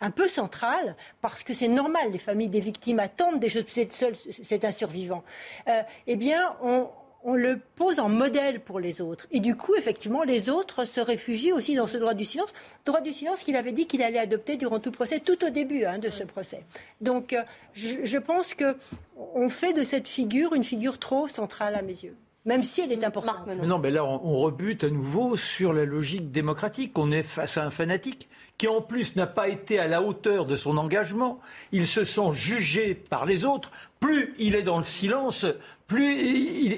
[0.00, 4.64] un peu central, parce que c'est normal, les familles des victimes attendent des choses, c'est
[4.64, 5.22] un survivant.
[5.68, 6.88] Euh, eh bien, on,
[7.24, 9.26] on le pose en modèle pour les autres.
[9.32, 12.52] Et du coup, effectivement, les autres se réfugient aussi dans ce droit du silence.
[12.84, 15.48] Droit du silence qu'il avait dit qu'il allait adopter durant tout le procès, tout au
[15.48, 16.62] début hein, de ce procès.
[17.00, 22.04] Donc, euh, je, pense qu'on fait de cette figure une figure trop centrale à mes
[22.04, 23.46] yeux même si elle est importante.
[23.46, 26.98] non, mais là, on, rebute à nouveau sur la logique démocratique.
[26.98, 28.28] On est face à un fanatique
[28.58, 31.40] qui, en plus, n'a pas été à la hauteur de son engagement.
[31.72, 33.70] Il se sent jugé par les autres.
[33.98, 35.46] Plus il est dans le silence,
[35.86, 36.14] plus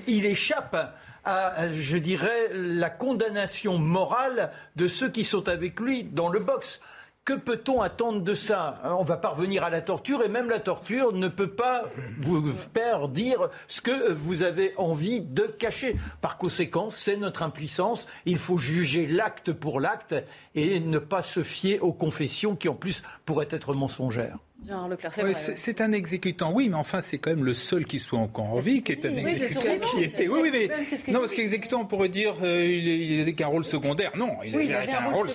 [0.06, 6.28] il, échappe à, je dirais, la condamnation morale de ceux qui sont avec lui dans
[6.28, 6.80] le box.
[7.26, 11.12] Que peut-on attendre de ça On va parvenir à la torture et même la torture
[11.12, 11.86] ne peut pas
[12.20, 15.96] vous faire dire ce que vous avez envie de cacher.
[16.20, 18.06] Par conséquent, c'est notre impuissance.
[18.26, 20.14] Il faut juger l'acte pour l'acte
[20.54, 24.38] et ne pas se fier aux confessions qui en plus pourraient être mensongères
[25.32, 28.58] c'est un exécutant, oui, mais enfin, c'est quand même le seul qui soit encore en
[28.58, 30.28] vie, qui est un exécutant qui était.
[30.28, 34.12] Oui, oui, mais non, parce qu'exécutant, on pourrait dire, euh, il n'avait qu'un rôle secondaire.
[34.16, 35.28] Non, il, a, un, rôle,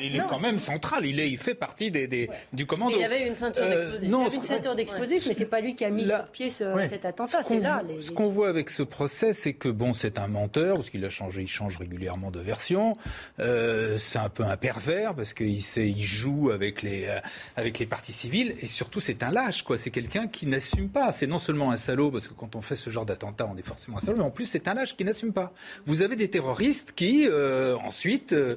[0.00, 1.06] il, est quand même central.
[1.06, 2.96] Il, est, il fait partie des, du commando.
[2.96, 4.10] il avait une ceinture euh, d'explosifs.
[4.10, 6.50] non, il avait une ceinture d'explosifs, mais c'est pas lui qui a mis sur pied
[6.50, 7.42] cet attentat.
[7.42, 7.82] C'est là.
[8.00, 11.10] Ce qu'on voit avec ce procès, c'est que bon, c'est un menteur parce qu'il a
[11.10, 12.96] changé, il change régulièrement de version.
[13.40, 17.08] Euh, c'est un peu un pervers parce qu'il il joue avec les
[17.56, 19.78] avec les partis civils, et surtout c'est un lâche, quoi.
[19.78, 21.12] C'est quelqu'un qui n'assume pas.
[21.12, 23.66] C'est non seulement un salaud, parce que quand on fait ce genre d'attentat, on est
[23.66, 25.52] forcément un salaud, mais en plus c'est un lâche qui n'assume pas.
[25.86, 28.56] Vous avez des terroristes qui euh, ensuite euh,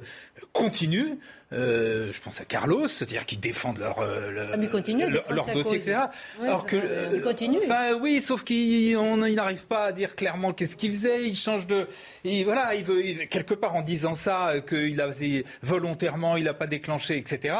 [0.52, 1.16] continuent
[1.52, 5.98] euh, je pense à Carlos, c'est-à-dire qu'ils défendent leur, ah, continue, leur, leur dossier, etc.
[6.42, 7.58] Alors que, il continue.
[7.62, 11.28] Enfin, oui, sauf qu'il n'arrive pas à dire clairement qu'est-ce qu'il faisait.
[11.28, 11.86] Il change de,
[12.24, 13.00] et voilà, il veut
[13.30, 15.08] quelque part en disant ça qu'il a
[15.62, 17.54] volontairement, il n'a pas déclenché, etc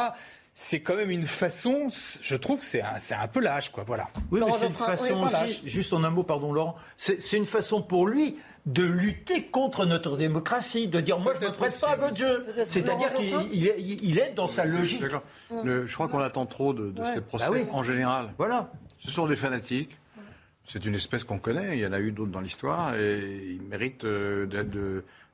[0.59, 1.89] c'est quand même une façon,
[2.19, 3.83] je trouve que c'est un, un, peu lâche, quoi.
[3.85, 4.07] Voilà.
[4.31, 7.83] Oui, mais c'est une façon aussi, juste en un mot, pardon Laurent, c'est une façon
[7.83, 11.95] pour lui de lutter contre notre démocratie, de dire moi je ne prête pas à
[11.95, 12.43] votre jeu.
[12.65, 15.03] C'est-à-dire qu'il il est dans sa logique.
[15.51, 18.33] je crois qu'on attend trop de, ces procès bah en général.
[18.39, 18.71] Voilà.
[18.97, 19.95] Ce sont des fanatiques.
[20.65, 23.19] C'est une espèce qu'on connaît, il y en a eu d'autres dans l'histoire, et
[23.51, 24.47] ils méritent euh,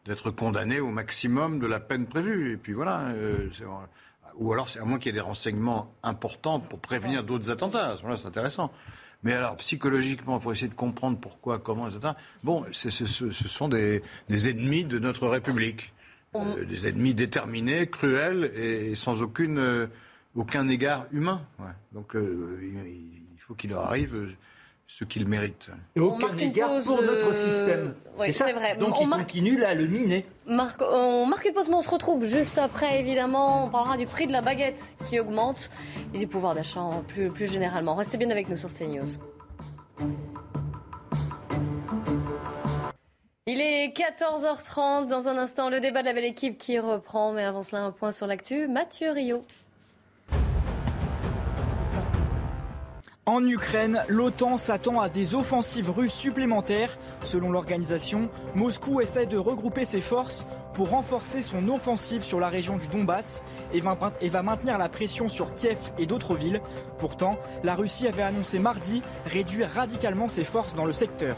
[0.05, 2.51] d'être condamnés au maximum de la peine prévue.
[2.51, 3.05] Et puis voilà.
[3.15, 3.49] Euh,
[4.37, 7.91] ou alors, à moins qu'il y ait des renseignements importants pour prévenir d'autres attentats.
[7.91, 8.71] À c'est intéressant.
[9.23, 12.13] Mais alors, psychologiquement, il faut essayer de comprendre pourquoi, comment, etc.
[12.43, 15.93] Bon, ce sont des, ennemis de notre République.
[16.35, 19.87] Euh, des ennemis déterminés, cruels et, sans aucune, euh,
[20.35, 21.45] aucun égard humain.
[21.91, 24.35] Donc, euh, il faut qu'il leur arrive
[24.87, 25.71] ce qu'ils méritent.
[25.95, 27.95] Et aucun égard pour notre euh, système.
[28.17, 28.51] c'est ça.
[28.53, 28.77] Vrai.
[28.77, 30.25] Donc on il continue là à le miner.
[30.47, 33.65] on marque une pause, mais on se retrouve juste après, évidemment.
[33.65, 35.69] On parlera du prix de la baguette qui augmente
[36.13, 37.95] et du pouvoir d'achat plus, plus généralement.
[37.95, 39.09] Restez bien avec nous sur CNews.
[43.45, 45.09] Il est 14h30.
[45.09, 47.33] Dans un instant, le débat de la belle équipe qui reprend.
[47.33, 48.67] Mais avant cela, un point sur l'actu.
[48.67, 49.43] Mathieu Rio.
[53.25, 56.97] En Ukraine, l'OTAN s'attend à des offensives russes supplémentaires.
[57.23, 62.75] Selon l'organisation, Moscou essaie de regrouper ses forces pour renforcer son offensive sur la région
[62.75, 66.61] du Donbass et va, maintenir la pression sur Kiev et d'autres villes.
[66.99, 71.37] Pourtant, la Russie avait annoncé mardi réduire radicalement ses forces dans le secteur.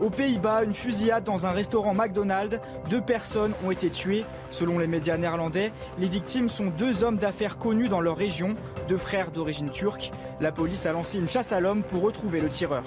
[0.00, 2.58] Aux Pays-Bas, une fusillade dans un restaurant McDonald's.
[2.90, 4.24] Deux personnes ont été tuées.
[4.50, 8.56] Selon les médias néerlandais, les victimes sont deux hommes d'affaires connus dans leur région,
[8.88, 10.10] deux frères d'origine turque.
[10.40, 12.82] La police a lancé une chasse à l'homme pour retrouver le tireur.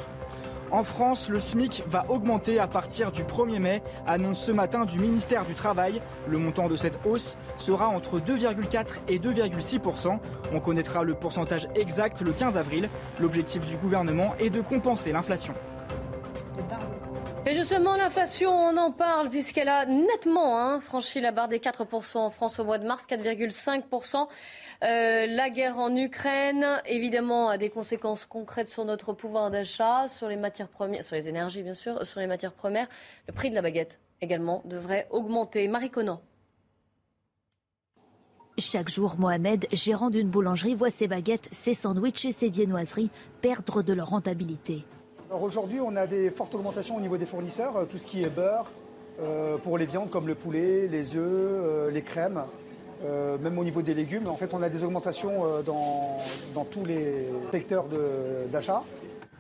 [0.69, 4.99] En France, le SMIC va augmenter à partir du 1er mai, annonce ce matin du
[4.99, 6.01] ministère du Travail.
[6.27, 10.19] Le montant de cette hausse sera entre 2,4 et 2,6%
[10.53, 12.89] On connaîtra le pourcentage exact le 15 avril.
[13.21, 15.53] L'objectif du gouvernement est de compenser l'inflation.
[17.49, 22.17] Et justement, l'inflation, on en parle puisqu'elle a nettement hein, franchi la barre des 4%
[22.17, 24.27] en France au mois de mars, 4,5%.
[24.83, 30.27] Euh, la guerre en Ukraine, évidemment, a des conséquences concrètes sur notre pouvoir d'achat, sur
[30.27, 32.89] les matières premières, sur les énergies bien sûr, sur les matières premières.
[33.27, 35.69] Le prix de la baguette également devrait augmenter.
[35.69, 36.19] Marie Conan.
[38.57, 43.83] Chaque jour, Mohamed, gérant d'une boulangerie, voit ses baguettes, ses sandwichs et ses viennoiseries perdre
[43.83, 44.83] de leur rentabilité.
[45.29, 48.29] Aujourd'hui, on a des fortes augmentations au niveau des fournisseurs, euh, tout ce qui est
[48.29, 48.71] beurre,
[49.19, 52.43] euh, pour les viandes comme le poulet, les œufs, euh, les crèmes,
[53.41, 54.27] même au niveau des légumes.
[54.27, 56.17] En fait, on a des augmentations dans,
[56.55, 57.85] dans tous les secteurs
[58.51, 58.81] d'achat.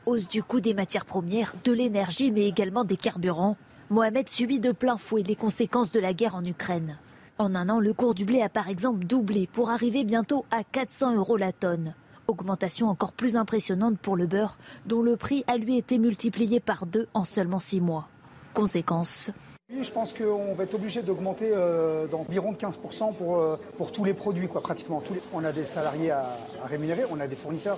[0.05, 3.57] Hausse du coût des matières premières, de l'énergie, mais également des carburants.
[3.89, 6.99] Mohamed subit de plein fouet les conséquences de la guerre en Ukraine.
[7.39, 10.63] En un an, le cours du blé a par exemple doublé pour arriver bientôt à
[10.63, 11.95] 400 euros la tonne.
[12.27, 16.85] Augmentation encore plus impressionnante pour le beurre, dont le prix a lui été multiplié par
[16.85, 18.07] deux en seulement six mois.
[18.53, 19.31] Conséquence,
[19.69, 24.13] je pense qu'on va être obligé d'augmenter euh, d'environ 15% pour, euh, pour tous les
[24.13, 25.01] produits, quoi, pratiquement.
[25.01, 27.77] Tous On a des salariés à, rémunérer, on a des fournisseurs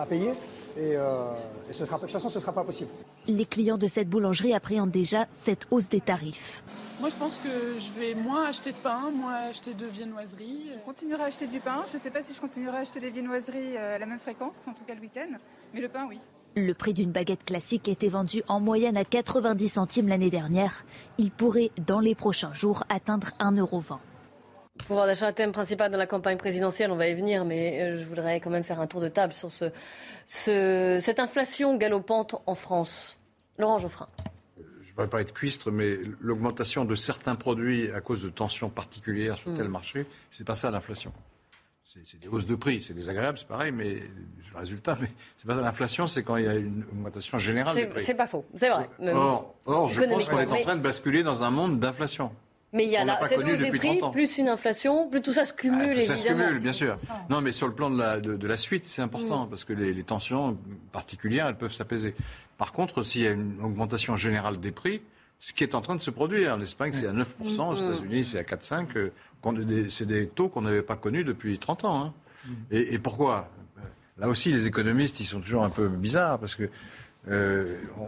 [0.00, 0.32] à payer,
[0.78, 1.24] et, euh,
[1.70, 2.90] ce sera, de toute façon, ce ne sera pas possible.
[3.26, 6.62] Les clients de cette boulangerie appréhendent déjà cette hausse des tarifs.
[7.00, 10.70] Moi, je pense que je vais moins acheter de pain, moins acheter de viennoiseries.
[10.72, 11.84] Je continuerai à acheter du pain.
[11.88, 14.18] Je ne sais pas si je continuerai à acheter des viennoiseries euh, à la même
[14.18, 15.36] fréquence, en tout cas le week-end.
[15.74, 16.18] Mais le pain, oui.
[16.56, 20.84] Le prix d'une baguette classique était vendu en moyenne à 90 centimes l'année dernière.
[21.18, 23.98] Il pourrait, dans les prochains jours, atteindre 1,20€.
[24.88, 28.04] Pouvoir d'achat, thème principal dans la campagne présidentielle, on va y venir, mais euh, je
[28.04, 29.70] voudrais quand même faire un tour de table sur ce,
[30.26, 33.18] cette inflation galopante en France.
[33.58, 34.08] Laurent Geoffrin
[34.56, 39.36] ne voudrais pas être cuistre, mais l'augmentation de certains produits à cause de tensions particulières
[39.36, 39.72] sur tel mm.
[39.72, 41.12] marché, c'est pas ça l'inflation.
[41.84, 45.54] C'est des hausses de prix, c'est désagréable, c'est pareil, mais le résultat, mais c'est pas
[45.54, 48.02] ça l'inflation, c'est quand il y a une augmentation générale des prix.
[48.02, 48.88] C'est pas faux, c'est vrai.
[49.12, 52.32] Or, or je pense qu'on est en train de basculer dans un monde d'inflation.
[52.72, 55.54] Mais il y a la, hausse des prix, plus une inflation, plus tout ça se
[55.54, 56.96] cumule, ah, tout Ça se cumule, bien sûr.
[57.30, 59.50] Non, mais sur le plan de la, de, la suite, c'est important, mm.
[59.50, 60.58] parce que les, les, tensions
[60.92, 62.14] particulières, elles peuvent s'apaiser.
[62.58, 65.00] Par contre, s'il y a une augmentation générale des prix,
[65.40, 66.54] ce qui est en train de se produire.
[66.54, 67.76] En Espagne, c'est à 9%, aux mm.
[67.76, 69.10] États-Unis, c'est à 4-5%.
[69.46, 72.04] Euh, c'est des taux qu'on n'avait pas connus depuis 30 ans.
[72.04, 72.12] Hein.
[72.70, 73.48] Et, pourquoi?
[74.18, 76.68] Là aussi, les économistes, ils sont toujours un peu bizarres parce que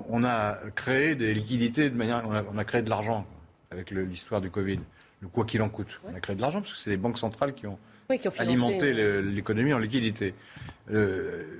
[0.08, 3.26] on a créé des liquidités de manière, on a, créé de l'argent
[3.70, 4.80] avec l'histoire du Covid,
[5.20, 6.00] le quoi qu'il en coûte.
[6.04, 7.78] On a créé de l'argent parce que c'est les banques centrales qui ont,
[8.38, 10.34] alimenté l'économie en liquidité.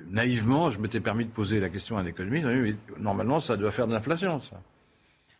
[0.09, 2.45] naïvement, je m'étais permis de poser la question à un économiste.
[2.99, 4.61] Normalement, ça doit faire de l'inflation, ça.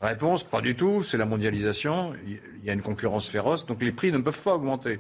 [0.01, 3.91] Réponse, pas du tout, c'est la mondialisation, il y a une concurrence féroce, donc les
[3.91, 4.97] prix ne peuvent pas augmenter.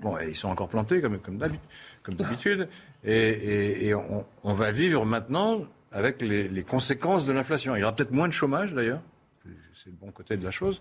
[0.00, 1.38] Bon, ils sont encore plantés comme, comme
[2.16, 2.68] d'habitude,
[3.04, 5.60] et, on, va vivre maintenant
[5.92, 7.76] avec les, conséquences de l'inflation.
[7.76, 9.00] Il y aura peut-être moins de chômage d'ailleurs,
[9.74, 10.80] c'est le bon côté de la chose,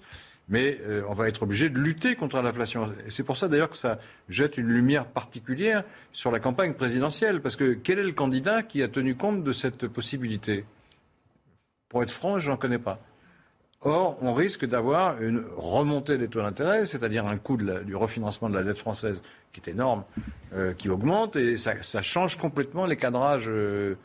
[0.49, 2.93] mais euh, on va être obligé de lutter contre l'inflation.
[3.05, 7.41] Et c'est pour ça d'ailleurs que ça jette une lumière particulière sur la campagne présidentielle,
[7.41, 10.65] parce que quel est le candidat qui a tenu compte de cette possibilité?
[11.89, 12.99] Pour être franc, je n'en connais pas.
[13.83, 18.55] Or, on risque d'avoir une remontée des taux d'intérêt, c'est-à-dire un coût du refinancement de
[18.55, 20.03] la dette française qui est énorme,
[20.53, 23.95] euh, qui augmente, et ça, change complètement les cadrages euh,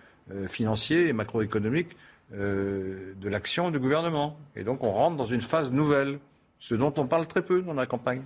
[0.49, 1.95] financiers et macroéconomiques
[2.33, 4.37] de l'action du gouvernement.
[4.57, 6.19] Et donc, on rentre dans une phase nouvelle,
[6.59, 8.23] ce dont on parle très peu dans la campagne.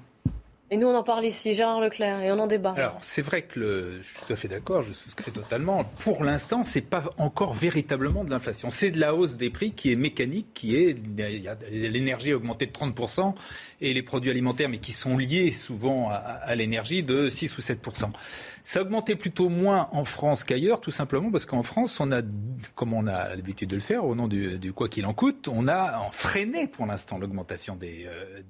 [0.72, 2.74] Et nous, on en parle ici, Gérard Leclerc, et on en débat.
[2.76, 5.82] Alors, c'est vrai que je suis tout à fait d'accord, je souscris totalement.
[6.04, 8.70] Pour l'instant, c'est pas encore véritablement de l'inflation.
[8.70, 10.96] C'est de la hausse des prix qui est mécanique, qui est,
[11.72, 13.34] l'énergie a augmenté de 30%
[13.80, 18.10] et les produits alimentaires, mais qui sont liés souvent à, l'énergie, de 6 ou 7%.
[18.62, 22.22] Ça a augmenté plutôt moins en France qu'ailleurs, tout simplement parce qu'en France, on a,
[22.76, 25.66] comme on a l'habitude de le faire, au nom du, quoi qu'il en coûte, on
[25.66, 28.40] a freiné pour l'instant l'augmentation des, euh,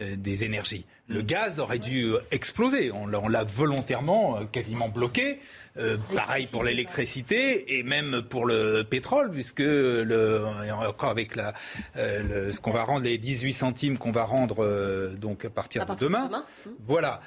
[0.00, 0.86] euh, des énergies.
[1.12, 2.90] Le gaz aurait dû exploser.
[2.90, 5.40] On l'a volontairement euh, quasiment bloqué.
[5.78, 10.44] Euh, pareil pour l'électricité et même pour le pétrole, puisque le,
[10.86, 11.54] encore avec la,
[11.96, 15.94] euh, ce qu'on va rendre, les 18 centimes qu'on va rendre donc à partir, de
[15.94, 16.28] demain.
[16.28, 16.68] Mmh.
[16.86, 17.20] Voilà.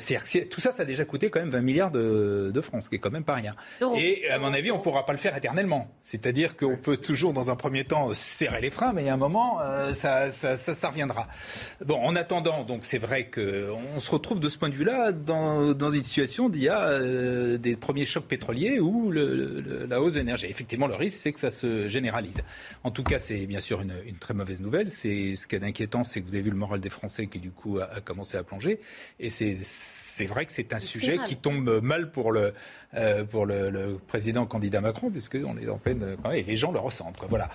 [0.00, 2.88] c'est tout ça, ça a déjà coûté quand même 20 milliards de, de francs, ce
[2.88, 3.54] qui est quand même pas rien.
[3.96, 5.88] Et à mon avis, on ne pourra pas le faire éternellement.
[6.02, 9.58] C'est-à-dire qu'on peut toujours, dans un premier temps, serrer les freins, mais a un moment,
[9.94, 11.28] ça, ça, ça, ça reviendra.
[11.84, 15.90] Bon, en attendant, donc c'est vrai qu'on se retrouve de ce point de vue-là dans,
[15.90, 20.46] une situation d'il y a euh, des premiers chocs pétroliers ou la hausse de l'énergie.
[20.46, 22.42] Effectivement, le risque, c'est que ça se généralise.
[22.84, 24.88] En tout cas, c'est bien sûr une, très mauvaise nouvelle.
[24.88, 27.38] C'est ce qui est inquiétant, c'est que vous avez vu le moral des Français qui
[27.38, 28.80] du coup a, commencé à plonger.
[29.18, 32.52] Et c'est vrai que c'est un sujet qui tombe mal pour le
[32.94, 37.16] euh, pour le, président candidat Macron, puisqu'on est en peine et les gens le ressentent.
[37.16, 37.28] Quoi.
[37.28, 37.48] Voilà.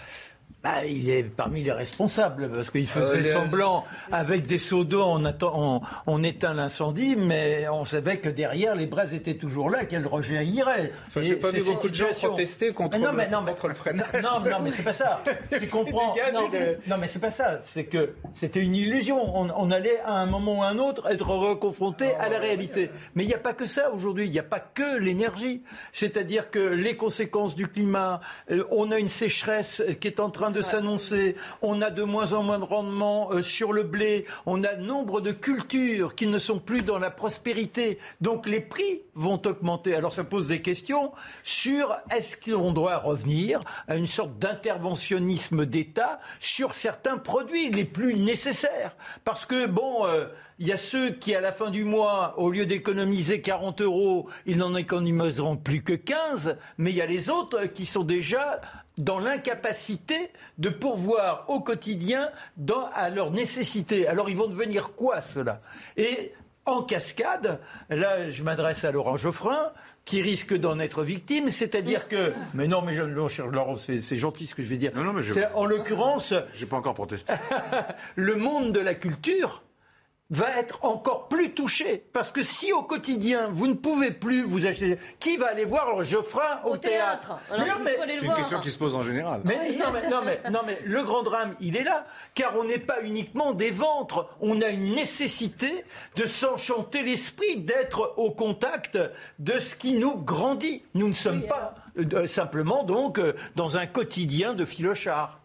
[0.66, 5.04] Bah, il est parmi les responsables parce qu'il faisait euh, semblant avec des seaux d'eau
[5.04, 10.08] on, on, éteint l'incendie, mais on savait que derrière les braises étaient toujours là, qu'elles
[10.08, 10.92] rejaillirait.
[11.06, 14.08] Enfin, J'ai pas vu beaucoup de gens protester contre, non, mais, non, mais, le freinage.
[14.24, 15.22] Non, non, mais c'est pas ça.
[15.52, 16.50] Tu comprends non,
[16.88, 17.60] non, mais c'est pas ça.
[17.66, 19.22] C'est que c'était une illusion.
[19.38, 22.90] On, allait à un moment ou à un autre être reconfronté à la réalité.
[23.14, 24.26] Mais il n'y a pas que ça aujourd'hui.
[24.26, 25.62] Il n'y a pas que l'énergie.
[25.92, 30.50] C'est-à-dire que les conséquences du climat, euh, on a une sécheresse qui est en train
[30.55, 31.36] de de s'annoncer.
[31.62, 34.26] On a de moins en moins de rendement euh, sur le blé.
[34.46, 38.00] On a nombre de cultures qui ne sont plus dans la prospérité.
[38.22, 39.96] Donc les prix vont augmenter.
[39.96, 41.12] Alors ça pose des questions
[41.44, 48.16] sur est-ce qu'on doit revenir à une sorte d'interventionnisme d'État sur certains produits les plus
[48.16, 48.96] nécessaires.
[49.24, 50.26] Parce que, bon, euh,
[50.60, 54.30] il y a ceux qui, à la fin du mois, au lieu d'économiser 40 euros,
[54.46, 58.62] ils n'en économiseront plus que 15, mais il y a les autres qui sont déjà
[58.98, 64.08] dans l'incapacité de pourvoir au quotidien dans, à leurs nécessités.
[64.08, 65.60] Alors ils vont devenir quoi cela
[65.98, 66.34] Et
[66.66, 69.72] en cascade, là je m'adresse à Laurent Geoffrin,
[70.06, 72.34] qui risque d'en être victime, c'est-à-dire que...
[72.54, 74.92] Mais non, mais je, Laurent, c'est gentil ce que je vais dire.
[74.96, 75.24] Non, non, mais
[75.56, 76.34] En l'occurrence...
[76.54, 77.34] J'ai pas encore protesté.
[78.16, 79.64] le monde de la culture
[80.32, 82.04] va être encore plus touché.
[82.12, 84.98] Parce que si au quotidien, vous ne pouvez plus vous acheter...
[85.20, 89.42] Qui va aller voir Geoffrin au, théâtre, C'est une question qui se pose en général.
[89.44, 92.06] Mais, non, mais, non, mais, non, mais le grand drame, il est là.
[92.34, 94.28] Car on n'est pas uniquement des ventres.
[94.42, 95.86] On a une nécessité
[96.16, 98.98] de s'enchanter l'esprit, d'être au contact
[99.40, 100.84] de ce qui nous grandit.
[100.96, 105.40] Nous ne sommes pas euh, simplement donc euh, dans un quotidien de philochards.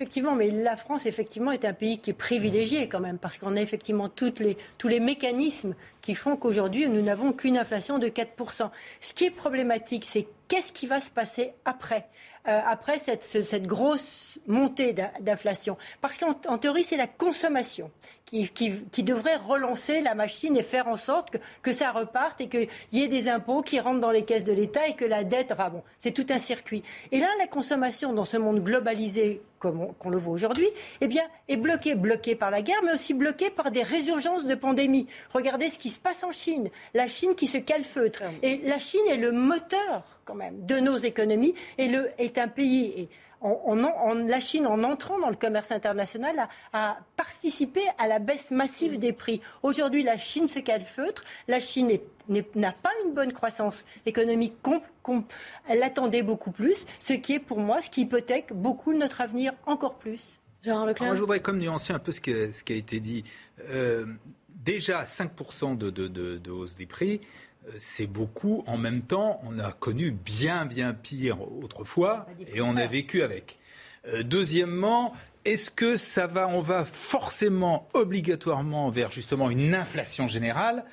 [0.00, 3.54] Effectivement, mais la France, effectivement, est un pays qui est privilégié quand même, parce qu'on
[3.54, 8.08] a effectivement toutes les, tous les mécanismes qui font qu'aujourd'hui, nous n'avons qu'une inflation de
[8.08, 8.70] 4%.
[9.02, 12.08] Ce qui est problématique, c'est qu'est-ce qui va se passer après
[12.48, 15.76] euh, après cette, cette, grosse montée d'inflation?
[16.00, 17.90] Parce qu'en théorie, c'est la consommation
[18.30, 22.40] qui, qui, qui, devrait relancer la machine et faire en sorte que, que ça reparte
[22.40, 25.04] et qu'il y ait des impôts qui rentrent dans les caisses de l'État et que
[25.04, 26.84] la dette, enfin bon, c'est tout un circuit.
[27.10, 30.68] Et là, la consommation dans ce monde globalisé comme qu'on le voit aujourd'hui,
[31.02, 34.54] eh bien, est bloquée, bloquée par la guerre, mais aussi bloquée par des résurgences de
[34.54, 35.06] pandémies.
[35.34, 36.70] Regardez ce qui se passe en Chine.
[36.94, 38.22] La Chine qui se calfeutre.
[38.42, 42.48] Et la Chine est le moteur, quand même, de nos économies et le, est un
[42.48, 43.08] pays.
[43.42, 49.12] La Chine, en entrant dans le commerce international, a, participé à la baisse massive des
[49.12, 49.40] prix.
[49.62, 51.22] Aujourd'hui, la Chine se calfeutre.
[51.48, 51.90] La Chine
[52.28, 54.54] n'a pas une bonne croissance économique.
[55.68, 59.52] elle attendait beaucoup plus, ce qui est pour moi ce qui hypothèque beaucoup notre avenir
[59.66, 60.38] encore plus.
[60.66, 63.24] Moi, je voudrais comme nuancer un peu ce qui a, ce qui a été dit.
[63.70, 64.04] Euh,
[64.48, 67.24] déjà, 5% de, de, hausse des prix, euh,
[67.78, 68.64] c'est beaucoup.
[68.66, 73.58] En même temps, on a connu bien, bien pire autrefois et on a vécu avec.
[74.06, 80.84] Euh, deuxièmement, est-ce que ça va, on va forcément, obligatoirement vers justement une inflation générale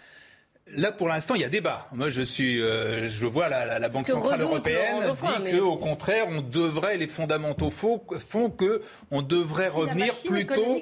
[0.76, 1.88] Là, pour l'instant, il y a débat.
[1.94, 5.14] Moi, je suis, euh, je vois la, la, Banque centrale européenne
[5.46, 10.82] dit que, au contraire, on devrait, les fondamentaux font, font que on devrait revenir plutôt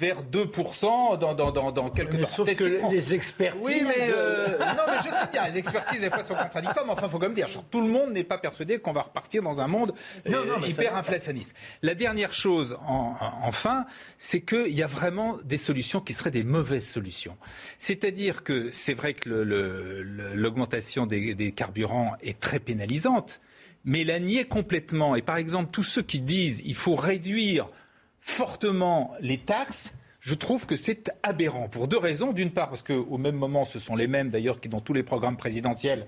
[0.00, 2.26] vers 2% dans, dans, dans, dans quelques temps.
[2.26, 3.60] Sauf que les expertises.
[3.62, 6.92] Oui, mais euh, non, mais je sais bien, les expertises des fois sont contradictoires, mais
[6.92, 9.42] enfin, il faut quand même dire, tout le monde n'est pas persuadé qu'on va repartir
[9.42, 9.92] dans un monde
[10.28, 11.54] euh, hyper inflationniste.
[11.82, 13.84] La dernière chose, en, enfin,
[14.18, 17.36] c'est qu'il y a vraiment des solutions qui seraient des mauvaises solutions.
[17.78, 23.40] C'est-à-dire que c'est vrai que l'augmentation des, carburants est très pénalisante,
[23.84, 25.16] mais la nier complètement.
[25.16, 27.68] Et par exemple, tous ceux qui disent qu'il faut réduire
[28.20, 32.32] fortement les taxes, je trouve que c'est aberrant pour deux raisons.
[32.32, 35.04] D'une part, parce qu'au même moment, ce sont les mêmes d'ailleurs qui, dans tous les
[35.04, 36.06] programmes présidentiels,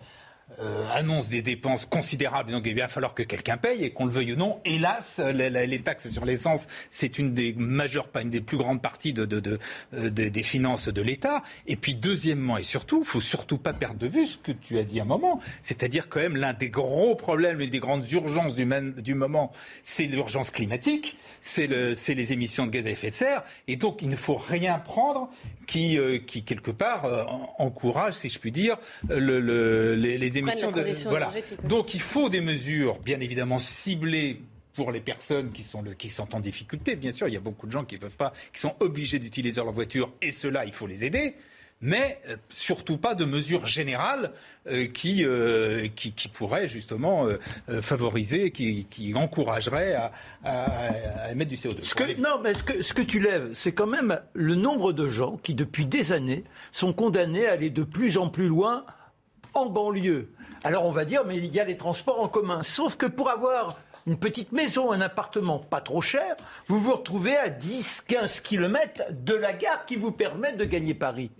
[0.60, 2.50] euh, annonce des dépenses considérables.
[2.50, 4.60] Donc il va falloir que quelqu'un paye et qu'on le veuille ou non.
[4.64, 9.12] Hélas, les, taxes sur l'essence, c'est une des majeures, pas une des plus grandes parties
[9.12, 9.58] de,
[9.94, 11.42] euh, des finances de l'État.
[11.66, 14.78] Et puis deuxièmement et surtout, il faut surtout pas perdre de vue ce que tu
[14.78, 18.10] as dit à un moment, c'est-à-dire quand même l'un des gros problèmes et des grandes
[18.10, 23.14] urgences du, moment, c'est l'urgence climatique, c'est le, les émissions de gaz à effet de
[23.14, 23.44] serre.
[23.68, 25.30] Et donc il ne faut rien prendre
[25.66, 27.04] qui, euh, qui quelque part,
[27.58, 28.78] encourage, si je puis dire,
[29.08, 31.08] le, les, les émissions de.
[31.08, 31.30] Voilà.
[31.64, 34.40] Donc il faut des mesures, bien évidemment, ciblées
[34.74, 36.94] pour les personnes qui sont, le, qui sont en difficulté.
[36.94, 39.18] Bien sûr, il y a beaucoup de gens qui ne peuvent pas, qui sont obligés
[39.18, 41.34] d'utiliser leur voiture, et cela, il faut les aider
[41.80, 44.32] mais euh, surtout pas de mesures générales
[44.66, 47.26] euh, qui, euh, qui, qui, pourraient justement
[47.80, 50.12] favoriser, qui, qui encourageraient à,
[50.44, 51.82] à, émettre du CO2.
[51.82, 54.92] Ce que, non, mais ce que, ce que tu lèves, c'est quand même le nombre
[54.92, 58.84] de gens qui, depuis des années, sont condamnés à aller de plus en plus loin
[59.58, 60.28] en banlieue.
[60.64, 62.62] Alors on va dire, mais il y a les transports en commun.
[62.62, 66.36] Sauf que pour avoir une petite maison, un appartement pas trop cher,
[66.66, 71.30] vous vous retrouvez à 10-15 km de la gare qui vous permet de gagner Paris.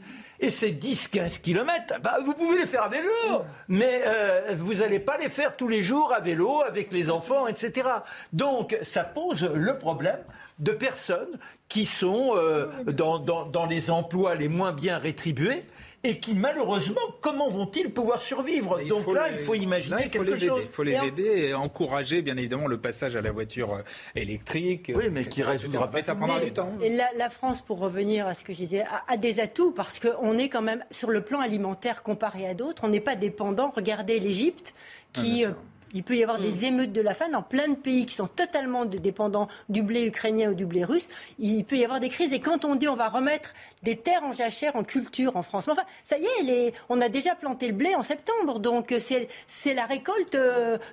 [0.41, 5.01] Et ces 10-15 km, bah, vous pouvez les faire à vélo, mais euh, vous n'allez
[5.01, 7.89] pas les faire tous les jours à vélo avec les enfants, etc.
[8.33, 10.21] Donc ça pose le problème
[10.61, 11.39] de personnes
[11.69, 15.65] qui sont euh, dans, dans les emplois les moins bien rétribués
[16.05, 20.61] et qui malheureusement, comment vont-ils pouvoir survivre Donc là, il faut imaginer quelque chose.
[20.63, 23.83] Il faut les aider et encourager bien évidemment le passage à la voiture euh,
[24.15, 24.93] électrique.
[24.95, 26.03] Oui, mais qui résoudra pas.
[26.03, 26.73] ça prendra du temps.
[26.83, 30.37] Et la, France, pour revenir à ce que je disais, a, des atouts parce qu'on
[30.37, 33.73] est quand même sur le plan alimentaire comparé à d'autres, on n'est pas dépendant.
[33.75, 34.75] Regardez l'Égypte
[35.13, 35.55] qui ah,
[35.95, 36.65] il peut y avoir des mm.
[36.65, 40.51] émeutes de la faim dans plein de pays qui sont totalement dépendants du blé ukrainien
[40.51, 41.09] ou du blé russe.
[41.39, 42.33] Il peut y avoir des crises.
[42.33, 45.67] Et quand on dit on va remettre des terres en jachère en culture en France,
[45.67, 48.59] mais enfin, ça y est, on a déjà planté le blé en septembre.
[48.59, 50.37] Donc c'est la récolte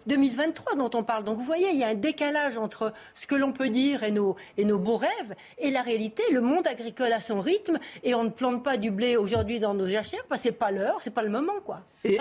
[0.08, 1.24] 2023 euh, dont on parle.
[1.24, 4.12] Donc vous voyez, il y a un décalage entre ce que l'on peut dire et
[4.12, 6.24] nos, et nos beaux rêves et la réalité.
[6.32, 9.74] Le monde agricole a son rythme et on ne plante pas du blé aujourd'hui dans
[9.74, 11.60] nos jachères parce que c'est pas l'heure, c'est pas le moment.
[11.66, 11.82] quoi.
[12.04, 12.18] Et,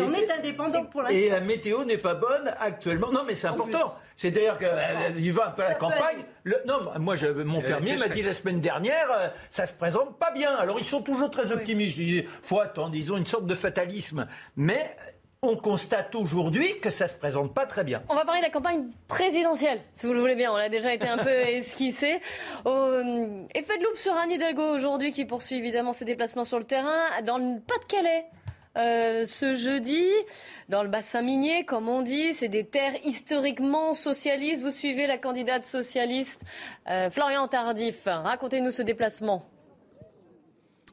[0.00, 1.18] on est indépendant pour l'instant.
[1.18, 3.10] Et la météo n'est pas bonne actuellement.
[3.10, 3.94] Non, mais c'est important.
[4.18, 6.24] C'est d'ailleurs qu'il euh, va un peu à la campagne.
[6.66, 10.32] non, moi, je, mon fermier m'a dit la semaine dernière, euh, ça se présente pas
[10.32, 10.56] bien.
[10.56, 11.96] Alors, ils sont toujours très optimistes.
[11.98, 14.26] Il faut attendre, ils ont une sorte de fatalisme.
[14.56, 14.90] Mais
[15.40, 18.02] on constate aujourd'hui que ça se présente pas très bien.
[18.08, 20.52] On va parler de la campagne présidentielle, si vous le voulez bien.
[20.52, 22.20] On a déjà été un peu esquissé.
[22.66, 26.64] Euh, effet de loupe sur Anne Hidalgo aujourd'hui, qui poursuit évidemment ses déplacements sur le
[26.64, 27.22] terrain.
[27.24, 28.24] Dans le Pas-de-Calais,
[28.76, 30.06] euh, ce jeudi
[30.68, 32.34] dans le bassin minier, comme on dit.
[32.34, 34.62] C'est des terres historiquement socialistes.
[34.62, 36.42] Vous suivez la candidate socialiste
[36.88, 38.04] euh, Florian Tardif.
[38.06, 39.44] Racontez-nous ce déplacement.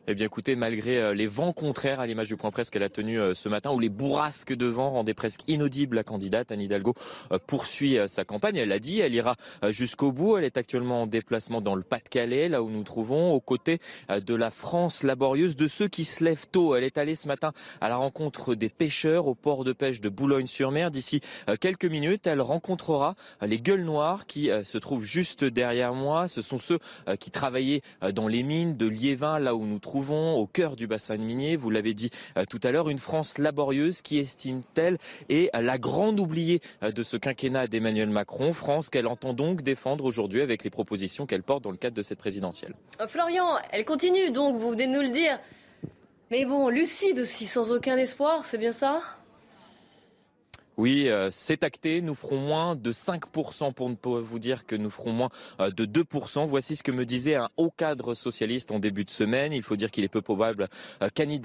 [0.07, 2.89] Eh bien écoutez, malgré euh, les vents contraires à l'image du point presse qu'elle a
[2.89, 6.61] tenu euh, ce matin, où les bourrasques de vent rendaient presque inaudible la candidate, Anne
[6.61, 6.93] Hidalgo
[7.31, 8.55] euh, poursuit sa campagne.
[8.57, 9.35] Elle l'a dit, elle ira
[9.69, 10.37] jusqu'au bout.
[10.37, 13.79] Elle est actuellement en déplacement dans le Pas-de-Calais, là où nous trouvons, aux côtés
[14.09, 16.75] de la France laborieuse, de ceux qui se lèvent tôt.
[16.75, 17.51] Elle est allée ce matin
[17.81, 20.91] à la rencontre des pêcheurs au port de pêche de Boulogne-sur-Mer.
[20.91, 21.21] D'ici
[21.59, 26.27] quelques minutes, elle rencontrera les gueules noires qui se trouvent juste derrière moi.
[26.27, 26.79] Ce sont ceux
[27.19, 27.81] qui travaillaient
[28.13, 31.55] dans les mines de Liévin, là où nous trouvons trouvons au cœur du bassin minier,
[31.55, 32.09] vous l'avez dit
[32.49, 34.97] tout à l'heure, une France laborieuse qui estime-t-elle
[35.29, 40.41] est la grande oubliée de ce quinquennat d'Emmanuel Macron, France qu'elle entend donc défendre aujourd'hui
[40.41, 42.73] avec les propositions qu'elle porte dans le cadre de cette présidentielle.
[43.07, 45.39] Florian, elle continue donc, vous venez de nous le dire.
[46.29, 48.99] Mais bon, lucide aussi, sans aucun espoir, c'est bien ça?
[50.77, 52.01] Oui, euh, c'est acté.
[52.01, 55.29] Nous ferons moins de 5% pour ne pas vous dire que nous ferons moins
[55.61, 56.45] euh, de 2%.
[56.47, 59.53] Voici ce que me disait un haut cadre socialiste en début de semaine.
[59.53, 60.67] Il faut dire qu'il est peu probable
[61.01, 61.35] euh, qu'Anne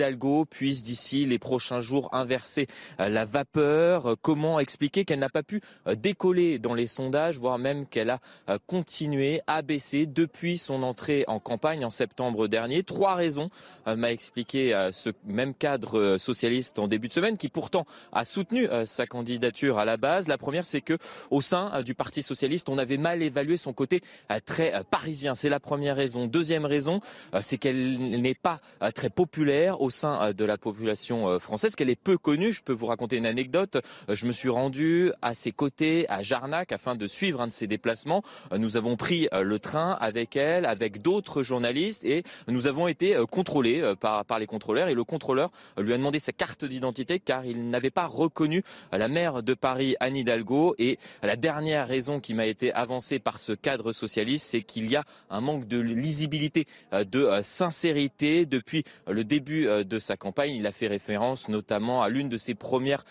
[0.51, 2.67] puisse d'ici les prochains jours inverser
[2.99, 4.17] la vapeur.
[4.23, 5.61] Comment expliquer qu'elle n'a pas pu
[5.97, 8.21] décoller dans les sondages, voire même qu'elle a
[8.67, 12.83] continué à baisser depuis son entrée en campagne en septembre dernier?
[12.83, 13.51] Trois raisons
[13.87, 19.07] m'a expliqué ce même cadre socialiste en début de semaine qui pourtant a soutenu sa
[19.07, 20.29] candidature candidature à la base.
[20.29, 20.97] La première, c'est que
[21.31, 24.01] au sein euh, du Parti socialiste, on avait mal évalué son côté
[24.31, 25.35] euh, très euh, parisien.
[25.35, 26.25] C'est la première raison.
[26.27, 27.01] Deuxième raison,
[27.43, 28.61] c'est qu'elle n'est pas
[28.95, 32.53] très populaire au sein de la population française, qu'elle est peu connue.
[32.53, 33.79] Je peux vous raconter une anecdote.
[34.09, 37.67] Je me suis rendu à ses côtés à Jarnac afin de suivre un de ses
[37.67, 38.23] déplacements.
[38.57, 43.83] Nous avons pris le train avec elle, avec d'autres journalistes et nous avons été contrôlés
[44.01, 47.69] par, par les contrôleurs et le contrôleur lui a demandé sa carte d'identité car il
[47.69, 48.63] n'avait pas reconnu
[48.93, 50.75] la maire de Paris, Anne Hidalgo.
[50.79, 54.97] Et la dernière raison qui m'a été avancée par ce cadre socialiste, c'est qu'il y
[54.97, 58.47] a un manque de lisibilité, euh, de euh, sincérité.
[58.47, 62.37] Depuis le début euh, de sa campagne, il a fait référence notamment à l'une de
[62.37, 63.05] ses premières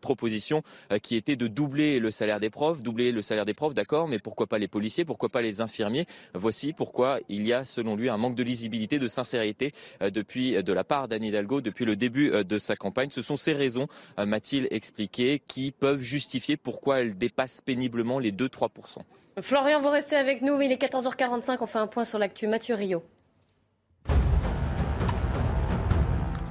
[0.00, 0.62] propositions
[1.02, 2.82] qui était de doubler le salaire des profs.
[2.82, 6.06] Doubler le salaire des profs, d'accord, mais pourquoi pas les policiers, pourquoi pas les infirmiers?
[6.34, 10.72] Voici pourquoi il y a, selon lui, un manque de lisibilité, de sincérité depuis de
[10.72, 13.10] la part d'Anne Hidalgo depuis le début de sa campagne.
[13.10, 13.86] Ce sont ces raisons,
[14.18, 18.98] m'a-t-il expliqué qui peuvent justifier pourquoi elle dépasse péniblement les 2-3%.
[19.40, 20.60] Florian, vous restez avec nous.
[20.60, 21.58] Il est 14h45.
[21.60, 22.46] On fait un point sur l'actu.
[22.46, 23.02] Mathieu Rio.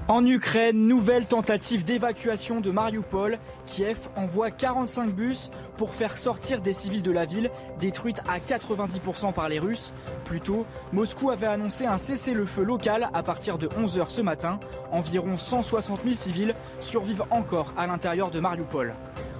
[0.09, 3.39] En Ukraine, nouvelle tentative d'évacuation de Mariupol.
[3.65, 9.33] Kiev envoie 45 bus pour faire sortir des civils de la ville, détruite à 90%
[9.33, 9.93] par les Russes.
[10.23, 14.61] Plus tôt, Moscou avait annoncé un cessez-le-feu local à partir de 11h ce matin.
[14.93, 18.95] Environ 160 000 civils survivent encore à l'intérieur de Mariupol.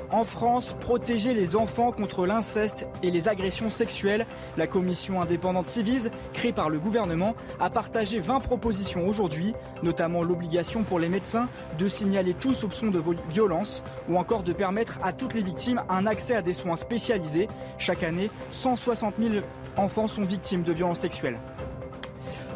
[0.09, 4.25] En France, protéger les enfants contre l'inceste et les agressions sexuelles.
[4.55, 9.53] La commission indépendante Civise, créée par le gouvernement, a partagé 20 propositions aujourd'hui,
[9.83, 14.97] notamment l'obligation pour les médecins de signaler tout soupçon de violence ou encore de permettre
[15.03, 17.49] à toutes les victimes un accès à des soins spécialisés.
[17.77, 19.45] Chaque année, 160 000
[19.75, 21.37] enfants sont victimes de violences sexuelles.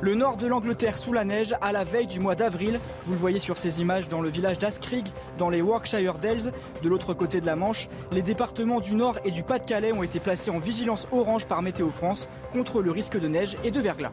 [0.01, 2.79] Le nord de l'Angleterre sous la neige à la veille du mois d'avril.
[3.05, 5.05] Vous le voyez sur ces images dans le village d'Askrig,
[5.37, 6.51] dans les Warkshire Dales.
[6.81, 10.19] De l'autre côté de la Manche, les départements du Nord et du Pas-de-Calais ont été
[10.19, 14.11] placés en vigilance orange par Météo France contre le risque de neige et de verglas.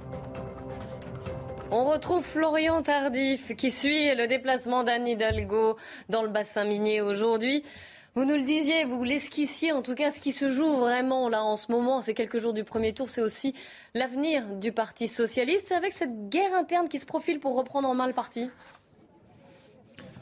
[1.71, 5.79] On retrouve Florian Tardif qui suit le déplacement d'Anne Hidalgo
[6.11, 7.63] dans le bassin minier aujourd'hui.
[8.15, 11.45] Vous nous le disiez, vous l'esquissiez, en tout cas, ce qui se joue vraiment là
[11.45, 13.55] en ce moment, ces quelques jours du premier tour, c'est aussi
[13.95, 18.07] l'avenir du Parti socialiste, avec cette guerre interne qui se profile pour reprendre en main
[18.07, 18.51] le parti.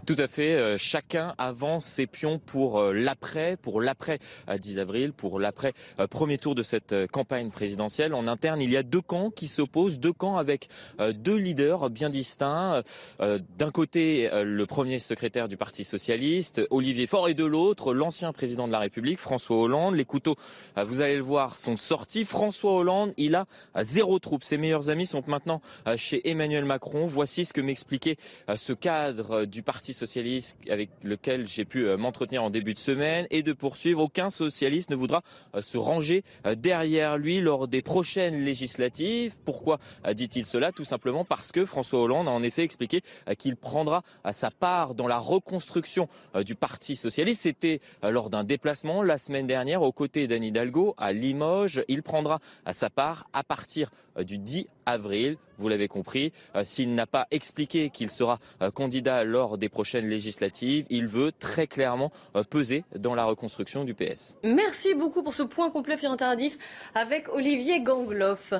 [0.06, 0.54] Tout à fait.
[0.54, 4.20] Euh, chacun avance ses pions pour euh, l'après, pour l'après
[4.56, 8.14] 10 avril, pour l'après euh, premier tour de cette campagne présidentielle.
[8.14, 10.68] En interne, il y a deux camps qui s'opposent, deux camps avec
[11.16, 12.82] deux leaders bien distincts.
[13.18, 18.66] D'un côté, le premier secrétaire du Parti socialiste, Olivier Faure, et de l'autre, l'ancien président
[18.66, 19.96] de la République, François Hollande.
[19.96, 20.36] Les couteaux,
[20.76, 22.24] vous allez le voir, sont sortis.
[22.24, 23.46] François Hollande, il a
[23.82, 24.44] zéro troupe.
[24.44, 25.60] Ses meilleurs amis sont maintenant
[25.96, 27.06] chez Emmanuel Macron.
[27.06, 28.16] Voici ce que m'expliquait
[28.54, 33.26] ce cadre du Parti socialiste avec lequel j'ai pu euh, m'entretenir en début de semaine
[33.30, 34.02] et de poursuivre.
[34.02, 35.22] Aucun socialiste ne voudra
[35.54, 39.34] euh, se ranger euh, derrière lui lors des prochaines législatives.
[39.44, 39.78] Pourquoi
[40.14, 40.72] dit-il cela?
[40.72, 43.00] Tout simplement parce que François Hollande a en effet expliqué
[43.38, 46.08] qu'il prendra sa part dans la reconstruction
[46.44, 47.42] du Parti socialiste.
[47.42, 51.82] C'était lors d'un déplacement la semaine dernière aux côtés d'Anne Hidalgo à Limoges.
[51.88, 52.40] Il prendra
[52.72, 53.90] sa part à partir
[54.24, 55.36] du 10 avril.
[55.58, 56.32] Vous l'avez compris,
[56.64, 58.38] s'il n'a pas expliqué qu'il sera
[58.74, 60.86] candidat lors des prochaines législatives.
[60.90, 64.36] Il veut très clairement euh, peser dans la reconstruction du PS.
[64.42, 66.58] Merci beaucoup pour ce point complet, Florent Tardif,
[66.94, 68.52] avec Olivier Gangloff.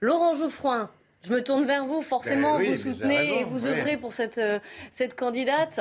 [0.00, 0.90] Laurent Geoffroin,
[1.22, 2.02] je me tourne vers vous.
[2.02, 4.58] Forcément, ben vous soutenez et vous œuvrez pour cette, euh,
[4.92, 5.80] cette candidate.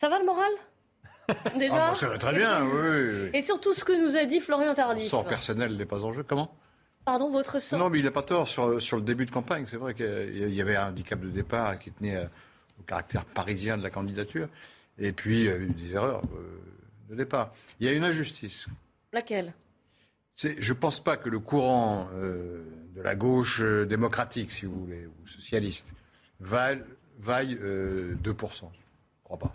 [0.00, 0.50] Ça va le moral?
[1.58, 1.90] Déjà?
[1.92, 5.04] Ah, Ça va très bien, oui, Et surtout ce que nous a dit Florian Tardif.
[5.04, 6.22] Son sort personnel n'est pas en jeu.
[6.22, 6.54] Comment?
[7.04, 9.66] Pardon, votre Non, mais il n'a pas tort sur, sur le début de campagne.
[9.66, 12.26] C'est vrai qu'il y avait un handicap de départ qui tenait euh,
[12.80, 14.48] au caractère parisien de la candidature.
[14.98, 16.58] Et puis, il y a eu des erreurs euh,
[17.10, 17.52] de départ.
[17.80, 18.66] Il y a une injustice.
[19.12, 19.52] Laquelle?
[20.36, 22.64] Je ne pense pas que le courant euh,
[22.96, 25.86] de la gauche euh, démocratique, si vous voulez, ou socialiste,
[26.40, 26.82] vaille,
[27.22, 28.18] 2%.
[28.18, 28.34] Je ne
[29.22, 29.54] crois pas.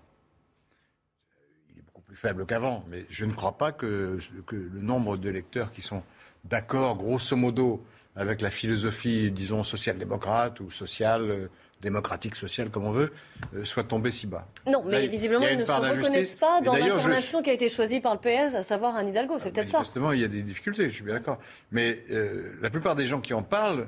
[1.69, 5.17] Il est beaucoup plus faible qu'avant, mais je ne crois pas que, que le nombre
[5.17, 6.03] d'électeurs qui sont
[6.43, 7.83] d'accord, grosso modo,
[8.15, 11.49] avec la philosophie, disons, social-démocrate ou sociale,
[11.81, 13.11] démocratique, sociale, comme on veut,
[13.55, 14.47] euh, soit tombé si bas.
[14.67, 18.13] Non, mais visiblement, ils ne se reconnaissent pas dans l'incarnation qui a été choisie par
[18.13, 19.37] le PS, à savoir Anne Hidalgo.
[19.39, 19.79] C'est ah, peut-être ça.
[19.79, 21.39] Justement, il y a des difficultés, je suis bien d'accord.
[21.71, 23.87] Mais euh, la plupart des gens qui en parlent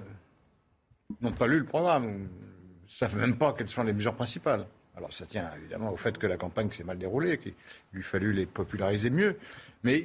[1.19, 2.27] n'ont pas lu le programme, ne
[2.87, 4.65] savent même pas quelles sont les mesures principales.
[4.95, 7.53] Alors ça tient évidemment au fait que la campagne s'est mal déroulée, qu'il
[7.93, 9.37] lui fallu les populariser mieux.
[9.83, 10.03] Mais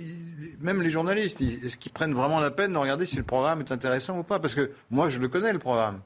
[0.60, 3.72] même les journalistes, est-ce qu'ils prennent vraiment la peine de regarder si le programme est
[3.72, 4.38] intéressant ou pas?
[4.38, 6.00] Parce que moi, je le connais, le programme.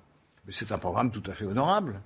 [0.49, 2.01] C'est un programme tout à fait honorable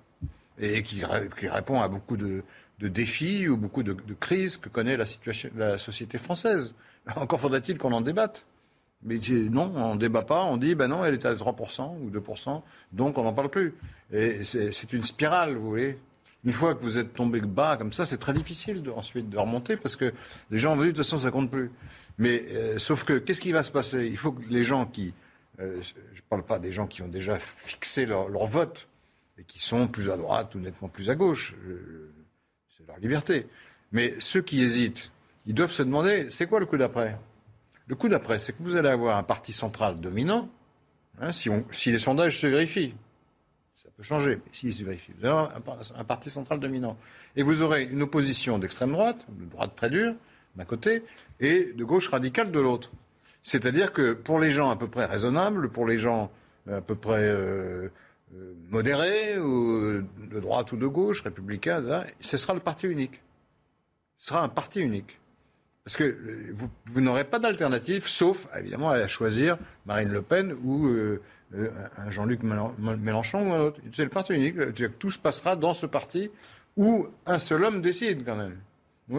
[0.58, 2.42] et qui, répond à beaucoup de,
[2.80, 6.74] défis ou beaucoup de, crises que connaît la, situation, la société française.
[7.16, 8.44] Encore faudrait-il qu'on en débatte.
[9.02, 9.18] Mais
[9.50, 12.62] non, on ne débat pas, on dit, ben non, elle est à 3% ou 2%,
[12.92, 13.74] donc on n'en parle plus.
[14.10, 15.98] Et c'est une spirale, vous voyez.
[16.44, 19.76] Une fois que vous êtes tombé bas comme ça, c'est très difficile ensuite de remonter
[19.76, 20.12] parce que
[20.50, 21.70] les gens ont vu, de toute façon, ça compte plus.
[22.18, 24.06] Mais euh, sauf que, qu'est-ce qui va se passer?
[24.06, 25.14] Il faut que les gens qui
[25.60, 25.80] euh,
[26.12, 28.88] je ne parle pas des gens qui ont déjà fixé leur, vote
[29.38, 31.54] et qui sont plus à droite ou nettement plus à gauche.
[32.68, 33.46] c'est leur liberté.
[33.92, 35.12] Mais ceux qui hésitent,
[35.46, 37.16] ils doivent se demander, c'est quoi le coup d'après?
[37.86, 40.48] Le coup d'après, c'est que vous allez avoir un parti central dominant,
[41.20, 41.50] hein, si,
[41.90, 42.94] les sondages se vérifient.
[44.00, 45.12] Changer, s'ils se vérifient.
[45.20, 45.52] Vous avoir
[45.96, 46.96] un, parti central dominant.
[47.36, 50.14] Et vous aurez une opposition d'extrême droite, de droite très dure,
[50.56, 51.04] d'un côté,
[51.38, 52.90] et de gauche radicale de l'autre.
[53.42, 56.32] C'est-à-dire que pour les gens à peu près raisonnables, pour les gens
[56.70, 57.88] à peu près euh,
[58.34, 63.20] euh, modérés, de droite ou de gauche, républicains, ce sera le parti unique.
[64.18, 65.20] Ce sera un parti unique.
[65.84, 66.52] Parce que euh,
[66.86, 70.88] vous, n'aurez pas d'alternative, sauf évidemment à choisir Marine Le Pen ou
[71.96, 73.80] un Jean-Luc Mélenchon ou un autre.
[73.94, 74.56] C'est le parti unique.
[74.98, 76.30] Tout se passera dans ce parti
[76.76, 78.56] où un seul homme décide quand même.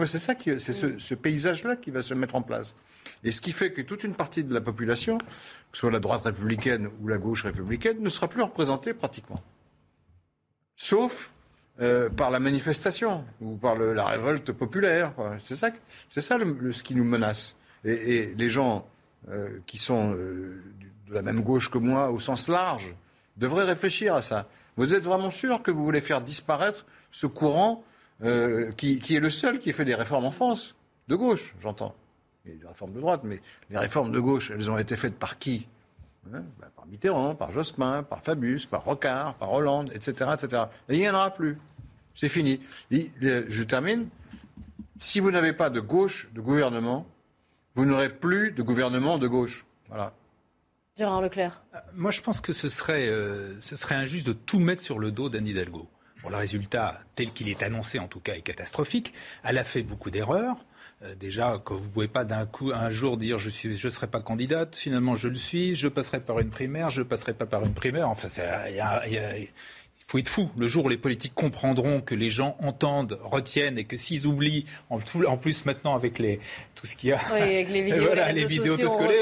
[0.06, 2.76] C'est ça c'est ce paysage-là qui va se mettre en place.
[3.24, 5.26] Et ce qui fait que toute une partie de la population, que
[5.74, 9.42] ce soit la droite républicaine ou la gauche républicaine, ne sera plus représentée pratiquement.
[10.76, 11.32] Sauf
[11.82, 15.12] euh, par la manifestation ou par la révolte populaire.
[15.44, 15.72] C'est ça,
[16.08, 16.38] c'est ça
[16.72, 17.58] ce qui nous menace.
[17.84, 18.88] Et, les gens
[19.30, 20.64] euh, qui sont euh,
[21.08, 22.96] de la même gauche que moi au sens large
[23.38, 24.48] devraient réfléchir à ça.
[24.78, 27.84] Vous êtes vraiment sûr que vous voulez faire disparaître ce courant
[28.78, 30.76] qui, qui est le seul qui fait des réformes en France
[31.08, 31.96] De gauche, j'entends
[32.46, 34.96] il y a des réformes de droite, mais les réformes de gauche, elles ont été
[34.96, 35.68] faites par qui
[36.28, 36.44] hein?
[36.60, 40.32] Ben, Par Mitterrand, par Jospin, par Fabius, par Rocard, par Hollande, etc.
[40.34, 40.64] etc.
[40.90, 41.58] Et il n'y en aura plus.
[42.14, 42.62] C'est fini.
[42.92, 44.08] je termine.
[44.98, 47.06] Si vous n'avez pas de gauche de gouvernement,
[47.76, 49.66] vous n'aurez plus de gouvernement de gauche.
[49.90, 50.14] Voilà.
[50.98, 51.62] Gérard Leclerc.
[51.74, 54.98] Euh, moi, je pense que ce serait, euh, ce serait injuste de tout mettre sur
[54.98, 55.90] le dos d'Anne Hidalgo.
[56.24, 59.14] Bon, le résultat, tel qu'il est annoncé en tout cas, est catastrophique.
[59.44, 60.56] Elle a fait beaucoup d'erreurs.
[61.04, 64.22] Euh, déjà que vous pouvez pas d'un coup un jour dire je je serai pas
[64.22, 67.74] candidate finalement je le suis je passerai par une primaire je passerai pas par une
[67.74, 68.30] primaire enfin
[68.70, 69.50] il y il
[70.08, 70.52] faut être fou.
[70.56, 74.66] Le jour où les politiques comprendront que les gens entendent, retiennent et que s'ils oublient,
[74.92, 76.40] en, plus maintenant avec les,
[76.76, 78.76] tout ce qu'il y a, avec les vidéos, voilà, les vidéos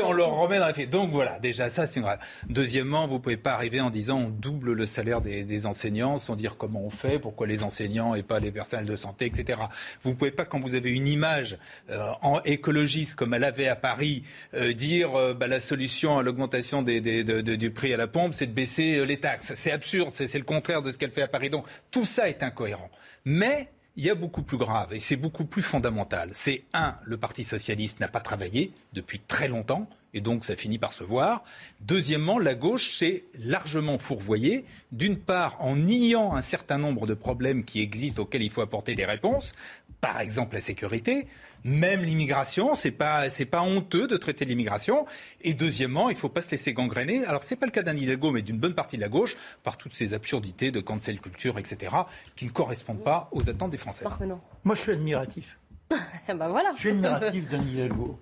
[0.03, 0.85] on, leur remet dans la fait.
[0.85, 2.19] Donc voilà, déjà ça c'est grave.
[2.49, 6.57] Deuxièmement, vous pouvez pas arriver en disant on double le salaire des, enseignants sans dire
[6.57, 9.61] comment on fait, pourquoi les enseignants et pas les personnels de santé, etc.
[10.01, 11.57] Vous pouvez pas quand vous avez une image
[11.89, 14.23] euh, en écologiste comme elle avait à Paris
[14.53, 18.47] euh, dire euh, bah, la solution à l'augmentation des, du prix à la pompe, c'est
[18.47, 19.53] de baisser les taxes.
[19.55, 21.49] C'est absurde, c'est le contraire de ce qu'elle fait à Paris.
[21.49, 22.89] Donc tout ça est incohérent.
[23.25, 26.29] Mais il y a beaucoup plus grave et c'est beaucoup plus fondamental.
[26.33, 30.77] C'est un, le Parti socialiste n'a pas travaillé depuis très longtemps et donc ça finit
[30.77, 31.43] par se voir.
[31.81, 37.63] Deuxièmement, la gauche s'est largement fourvoyée, d'une part en niant un certain nombre de problèmes
[37.63, 39.53] qui existent auxquels il faut apporter des réponses,
[40.03, 41.27] par exemple la sécurité,
[41.63, 45.05] même l'immigration, c'est pas c'est pas honteux de traiter l'immigration.
[45.39, 47.23] Et deuxièmement, il faut pas se laisser gangréner.
[47.23, 49.77] Alors c'est pas le cas d'un Hidalgo, mais d'une bonne partie de la gauche par
[49.77, 51.95] toutes ces absurdités de cancel culture, etc.,
[52.35, 54.03] qui ne correspondent pas aux attentes des Français.
[54.65, 55.57] Moi, je suis admiratif.
[56.27, 56.73] ben voilà.
[56.75, 58.19] Je suis admiratif d'un Hidalgo.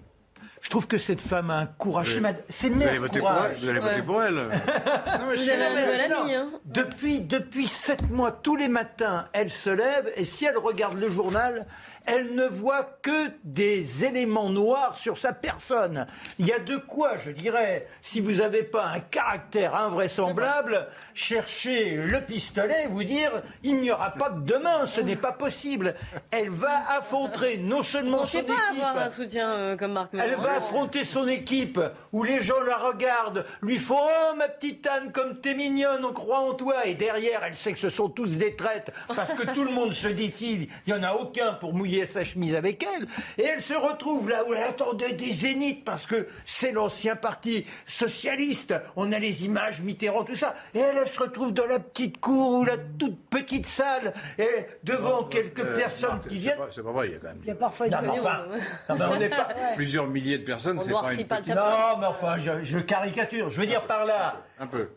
[0.61, 2.21] Je trouve que cette femme a un courage.
[2.49, 3.57] C'est Vous allez voter pour elle.
[3.59, 4.35] Vous allez voter pour elle.
[4.35, 6.49] vous avez un nouvel Hein.
[6.65, 11.09] Depuis, depuis sept mois, tous les matins, elle se lève et si elle regarde le
[11.09, 11.65] journal,
[12.05, 16.07] elle ne voit que des éléments noirs sur sa personne.
[16.39, 21.95] Il y a de quoi, je dirais, si vous n'avez pas un caractère invraisemblable, chercher
[21.95, 23.31] le pistolet et vous dire
[23.63, 25.95] il n'y aura pas de demain, ce n'est pas possible.
[26.31, 28.47] Elle va affronter non seulement On son équipe.
[28.55, 31.79] pas avoir un soutien euh, comme Marc Elle va va affronter son équipe,
[32.13, 36.13] où les gens la regardent, lui font Oh, ma petite Anne, comme t'es mignonne, on
[36.13, 36.85] croit en toi.
[36.87, 39.91] Et derrière, elle sait que ce sont tous des traites, parce que tout le monde
[39.91, 40.67] se défile.
[40.87, 43.07] Il n'y en a aucun pour mouiller sa chemise avec elle.
[43.37, 47.65] Et elle se retrouve là où elle attendait des zéniths, parce que c'est l'ancien parti
[47.85, 48.73] socialiste.
[48.95, 50.55] On a les images, Mitterrand, tout ça.
[50.73, 54.47] Et elle, elle se retrouve dans la petite cour ou la toute petite salle, et
[54.83, 56.57] devant quelques Euh, personnes qui viennent.
[56.71, 58.45] C'est pas vrai, il y a quand même Il y a parfois Non, mais enfin,
[58.89, 59.49] non, mais on n'est pas.
[59.75, 61.55] plusieurs milliers de personnes, c'est pas une petite...
[61.55, 63.49] Non, mais enfin, je, je caricature.
[63.49, 64.41] Je veux dire par là.
[64.59, 64.89] Un peu.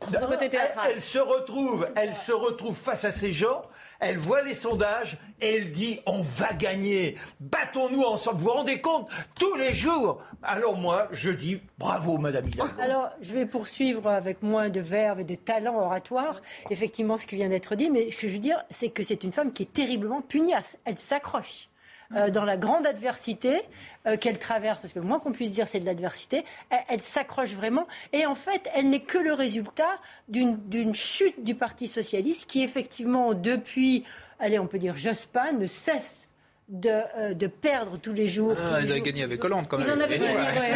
[0.87, 3.63] Elle se retrouve, elle se retrouve face à ces gens.
[4.01, 7.17] Elle voit les sondages et elle dit on va gagner.
[7.41, 8.39] Battons-nous ensemble.
[8.39, 10.23] Vous vous rendez compte tous les jours.
[10.43, 12.73] Alors moi, je dis bravo, Madame Hidalgo.
[12.81, 16.41] Alors, je vais poursuivre avec moins de verve et de talent oratoire,
[16.71, 19.25] effectivement, ce qui vient d'être dit, mais ce que je veux dire, c'est que c'est
[19.25, 20.77] une femme qui est terriblement pugnace.
[20.85, 21.69] Elle s'accroche.
[22.15, 23.63] Euh, dans la grande adversité
[24.07, 27.01] euh, qu'elle traverse, parce que le moins qu'on puisse dire, c'est de l'adversité, elle, elle
[27.01, 27.87] s'accroche vraiment.
[28.13, 29.99] Et en fait, elle n'est que le résultat
[30.29, 34.05] d'une chute du Parti socialiste qui, effectivement, depuis,
[34.39, 36.29] allez, on peut dire Jospin, ne cesse
[36.69, 38.57] de, euh, de perdre tous les jours.
[38.59, 39.87] Ah, ils avaient gagné avec Hollande quand même.
[39.87, 40.75] Ils en avaient gagné, ouais.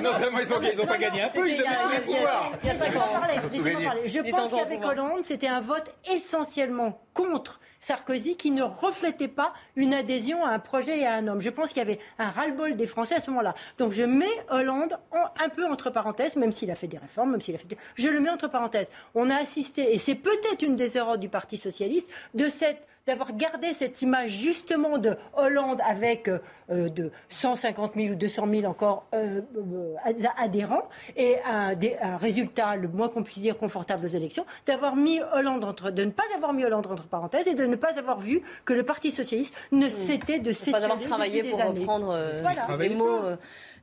[0.02, 2.52] non seulement ils n'ont pas gagné un peu, ils avaient tous les pouvoirs.
[2.62, 3.20] Il y a cinq ans.
[3.20, 4.08] Parler, laissez-moi parler.
[4.08, 4.84] Je pense qu'avec.
[4.84, 10.58] Hollande, c'était un vote essentiellement contre Sarkozy qui ne reflétait pas une adhésion à un
[10.58, 11.40] projet et à un homme.
[11.40, 13.54] Je pense qu'il y avait un ras-le-bol des Français à ce moment-là.
[13.78, 17.40] Donc je mets Hollande un peu entre parenthèses, même s'il a fait des réformes, même
[17.40, 17.66] s'il a fait.
[17.94, 18.88] Je le mets entre parenthèses.
[19.14, 23.34] On a assisté, et c'est peut-être une des erreurs du Parti socialiste, de cette d'avoir
[23.34, 26.38] gardé cette image justement de Hollande avec euh,
[26.70, 29.94] euh, de 150 000 ou 200 000 encore euh, euh,
[30.38, 34.96] adhérents et un, des- un résultat le moins qu'on puisse dire confortable aux élections, d'avoir
[34.96, 37.98] mis Hollande entre, de ne pas avoir mis Hollande entre parenthèses et de ne pas
[37.98, 41.60] avoir vu que le Parti socialiste ne cessait de De s'étirer pas avoir travaillé pour
[41.60, 41.80] années.
[41.80, 42.66] reprendre euh, Voilà.
[42.78, 43.36] les mots euh,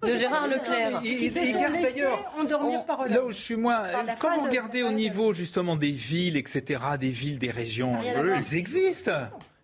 [0.06, 1.02] de Gérard Leclerc.
[1.04, 2.34] Il, il- Ils se il sont garde laissés d'ailleurs.
[3.10, 3.84] Là où je suis moins.
[4.18, 8.38] Phrase- regardez au niveau justement des villes, etc., des villes, des régions, voir.
[8.40, 9.12] ils existent.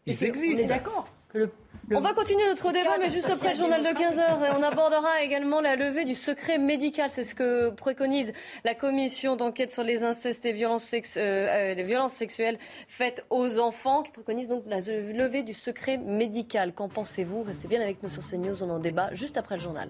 [0.05, 0.67] Et Ils c'est- On est existent.
[0.67, 1.07] d'accord.
[1.29, 1.51] que le-
[1.89, 4.45] le- On va continuer notre débat, mais juste après le journal de 15h.
[4.45, 7.09] Et on abordera également la levée du secret médical.
[7.09, 8.31] C'est ce que préconise
[8.63, 13.57] la commission d'enquête sur les incestes et violences, euh, euh, les violences sexuelles faites aux
[13.59, 16.73] enfants, qui préconise donc la levée du secret médical.
[16.73, 17.41] Qu'en pensez-vous?
[17.43, 18.61] Restez bien avec nous sur CNews.
[18.63, 19.89] On en débat juste après le journal.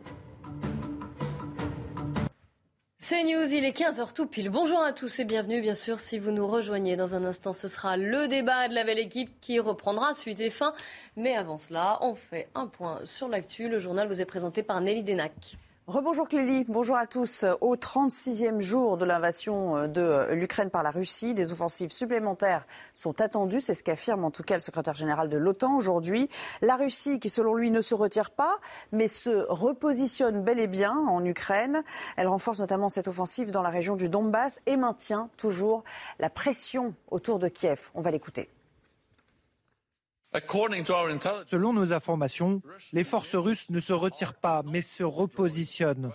[3.04, 4.50] CNews, il est 15h tout pile.
[4.50, 7.68] Bonjour à tous et bienvenue, bien sûr, si vous nous rejoignez dans un instant, ce
[7.68, 10.74] sera le débat de la belle équipe qui reprendra suite et fin.
[11.18, 13.68] Mais avant cela, on fait un point sur l'actu.
[13.68, 15.58] Le journal vous est présenté par Nelly Denac.
[15.86, 17.44] Rebonjour Clélie, bonjour à tous.
[17.60, 23.60] Au 36e jour de l'invasion de l'Ukraine par la Russie, des offensives supplémentaires sont attendues,
[23.60, 26.30] c'est ce qu'affirme en tout cas le secrétaire général de l'OTAN aujourd'hui.
[26.62, 28.60] La Russie qui selon lui ne se retire pas,
[28.94, 31.84] mais se repositionne bel et bien en Ukraine.
[32.16, 35.84] Elle renforce notamment cette offensive dans la région du Donbass et maintient toujours
[36.18, 37.90] la pression autour de Kiev.
[37.94, 38.50] On va l'écouter.
[41.46, 42.62] Selon nos informations,
[42.92, 46.12] les forces russes ne se retirent pas, mais se repositionnent.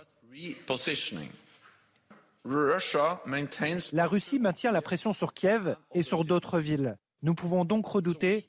[3.93, 6.97] La Russie maintient la pression sur Kiev et sur d'autres villes.
[7.21, 8.47] Nous pouvons donc redouter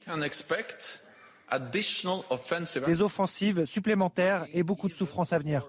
[2.86, 5.66] des offensives supplémentaires et beaucoup de souffrances à venir.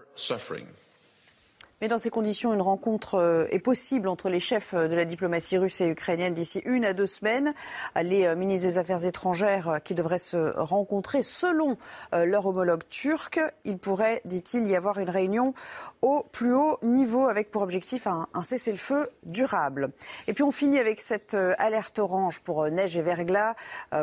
[1.81, 5.03] Mais dans ces conditions, une rencontre euh, est possible entre les chefs euh, de la
[5.03, 7.53] diplomatie russe et ukrainienne d'ici une à deux semaines.
[7.99, 11.77] Les euh, ministres des Affaires étrangères qui devraient se rencontrer selon
[12.13, 13.39] leur homologue turc.
[13.63, 15.53] Il pourrait, dit-il, y avoir une réunion
[16.01, 19.89] au plus haut niveau avec pour objectif un, cessez-le-feu durable.
[20.27, 23.55] Et puis on finit avec cette alerte orange pour neige et verglas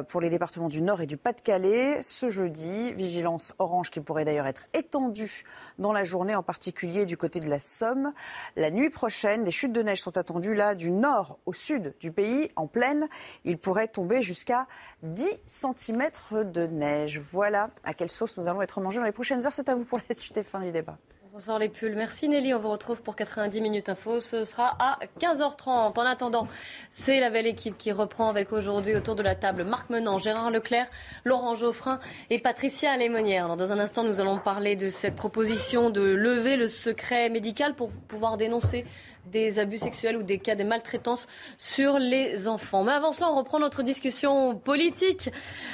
[0.08, 2.00] pour les départements du Nord et du Pas-de-Calais.
[2.02, 5.44] Ce jeudi, vigilance orange qui pourrait d'ailleurs être étendue
[5.78, 8.12] dans la journée, en particulier du côté de la Somme.
[8.56, 12.10] La nuit prochaine, des chutes de neige sont attendues là du nord au sud du
[12.10, 13.08] pays, en plaine.
[13.44, 14.66] Il pourrait tomber jusqu'à
[15.02, 16.08] 10 cm
[16.44, 17.18] de neige.
[17.18, 19.52] Voilà à quelle sauce nous allons être mangés dans les prochaines heures.
[19.52, 20.98] C'est à vous pour la suite et fin du débat.
[21.38, 21.94] On sort les pulls.
[21.94, 22.52] Merci Nelly.
[22.52, 24.18] On vous retrouve pour 90 minutes info.
[24.18, 25.96] Ce sera à 15h30.
[25.96, 26.48] En attendant,
[26.90, 30.50] c'est la belle équipe qui reprend avec aujourd'hui autour de la table Marc Menant, Gérard
[30.50, 30.88] Leclerc,
[31.24, 33.44] Laurent Geoffrin et Patricia Lémonière.
[33.44, 37.76] Alors, dans un instant, nous allons parler de cette proposition de lever le secret médical
[37.76, 38.84] pour pouvoir dénoncer
[39.30, 41.26] des abus sexuels ou des cas de maltraitance
[41.56, 42.84] sur les enfants.
[42.84, 45.30] Mais avant cela, on reprend notre discussion politique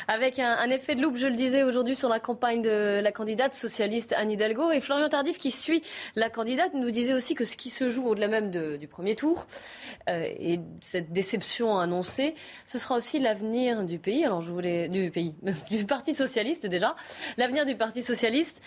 [0.08, 3.54] avec un, effet de loupe, je le disais aujourd'hui, sur la campagne de la candidate
[3.54, 4.70] socialiste Anne Hidalgo.
[4.70, 5.82] Et Florian Tardif, qui suit
[6.16, 9.46] la candidate, nous disait aussi que ce qui se joue au-delà même du premier tour
[10.08, 12.34] euh, et cette déception annoncée,
[12.66, 14.24] ce sera aussi l'avenir du pays.
[14.24, 15.34] Alors je voulais du pays,
[15.70, 16.94] du Parti socialiste déjà,
[17.36, 18.60] l'avenir du Parti socialiste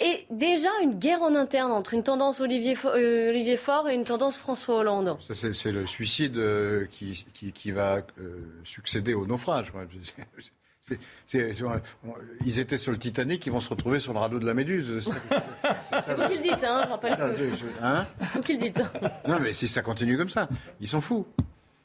[0.00, 4.04] et déjà une guerre en interne entre une tendance Olivier, euh, Olivier Faure et une
[4.04, 5.16] tendance François Hollande.
[5.32, 9.72] C'est le suicide euh, qui, qui, va euh, succéder au naufrage.
[12.44, 15.08] ils étaient sur le Titanic, ils vont se retrouver sur le radeau de la Méduse.
[16.04, 17.34] C'est vous qui le dites, hein, je rappelle.
[17.80, 18.06] Hein?
[18.34, 18.82] Vous qui le dites.
[19.28, 20.48] Non, mais si ça continue comme ça,
[20.80, 21.24] ils sont fous.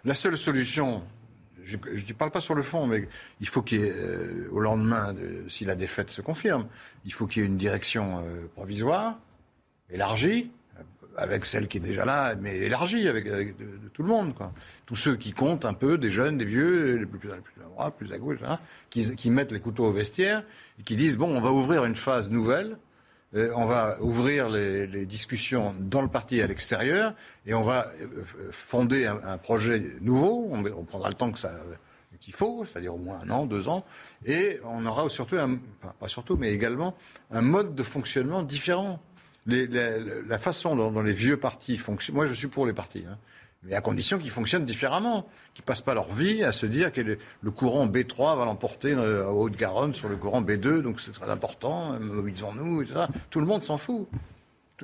[0.04, 1.04] La seule solution,
[1.64, 3.08] je ne parle pas sur le fond, mais
[3.40, 5.16] il faut qu'il y ait, euh, au lendemain,
[5.48, 6.68] si la défaite se confirme,
[7.06, 9.18] il faut qu'il y ait une direction euh, provisoire,
[9.90, 10.84] élargie, euh,
[11.18, 13.54] avec celle qui est déjà là, mais élargie avec, de,
[13.94, 14.34] tout le monde.
[14.86, 17.38] Tous ceux qui comptent un peu, des jeunes, des vieux, les plus, à
[17.70, 20.44] droite, plus à gauche, hein, qui, qui, mettent les couteaux au vestiaire
[20.80, 22.78] et qui disent, bon, on va ouvrir une phase nouvelle
[23.36, 27.14] euh, on va ouvrir les, discussions dans le parti et à l'extérieur
[27.46, 30.50] et on va euh, fonder un, projet nouveau.
[30.52, 31.32] On, prendra le temps
[32.20, 33.86] qu'il faut, c'est-à-dire au moins un an, deux ans,
[34.26, 35.38] et on aura surtout,
[36.00, 36.96] pas surtout, mais également
[37.32, 39.00] un mode de fonctionnement différent.
[39.46, 43.18] la, façon dont, les vieux partis fonctionnent, moi je suis pour les partis, hein
[43.64, 47.02] mais à condition qu'ils fonctionnent différemment, qu'ils passent pas leur vie à se dire que
[47.02, 51.30] le, courant B3 va l'emporter euh, en Haute-Garonne sur le courant B2, donc c'est très
[51.30, 53.06] important, euh, mobilisons-nous, etc.
[53.30, 54.08] Tout le monde s'en fout.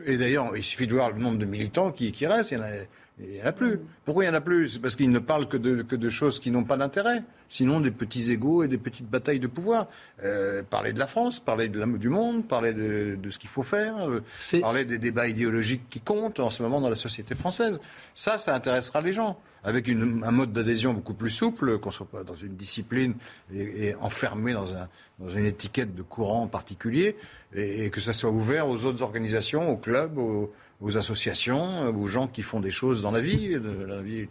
[0.06, 2.52] Et d'ailleurs, il suffit de voir le nombre de militants qui, qui restent.
[2.52, 2.72] Il y en a,
[3.20, 3.80] il n'y en a plus.
[4.04, 4.72] Pourquoi il n'y en a plus?
[4.72, 7.24] C'est parce qu'ils ne parlent que de, que de choses qui n'ont pas d'intérêt.
[7.48, 9.88] Sinon, des petits égaux et des petites batailles de pouvoir.
[10.24, 13.50] Euh, parler de la France, parler de la, du monde, parler de, de ce qu'il
[13.50, 14.22] faut faire, euh,
[14.60, 17.80] parler des débats idéologiques qui comptent en ce moment dans la société française.
[18.16, 19.40] Ça, ça intéressera les gens.
[19.64, 23.16] Avec une, un mode d'adhésion beaucoup plus souple, qu'on soit pas dans une discipline
[23.52, 24.88] et, et enfermé dans, un,
[25.20, 27.16] dans une étiquette de courant en particulier,
[27.56, 30.52] et, et, que ça soit ouvert aux autres organisations, aux clubs, aux
[30.82, 33.58] aux associations, aux gens qui font des choses dans la vie,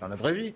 [0.00, 0.54] dans la vraie vie.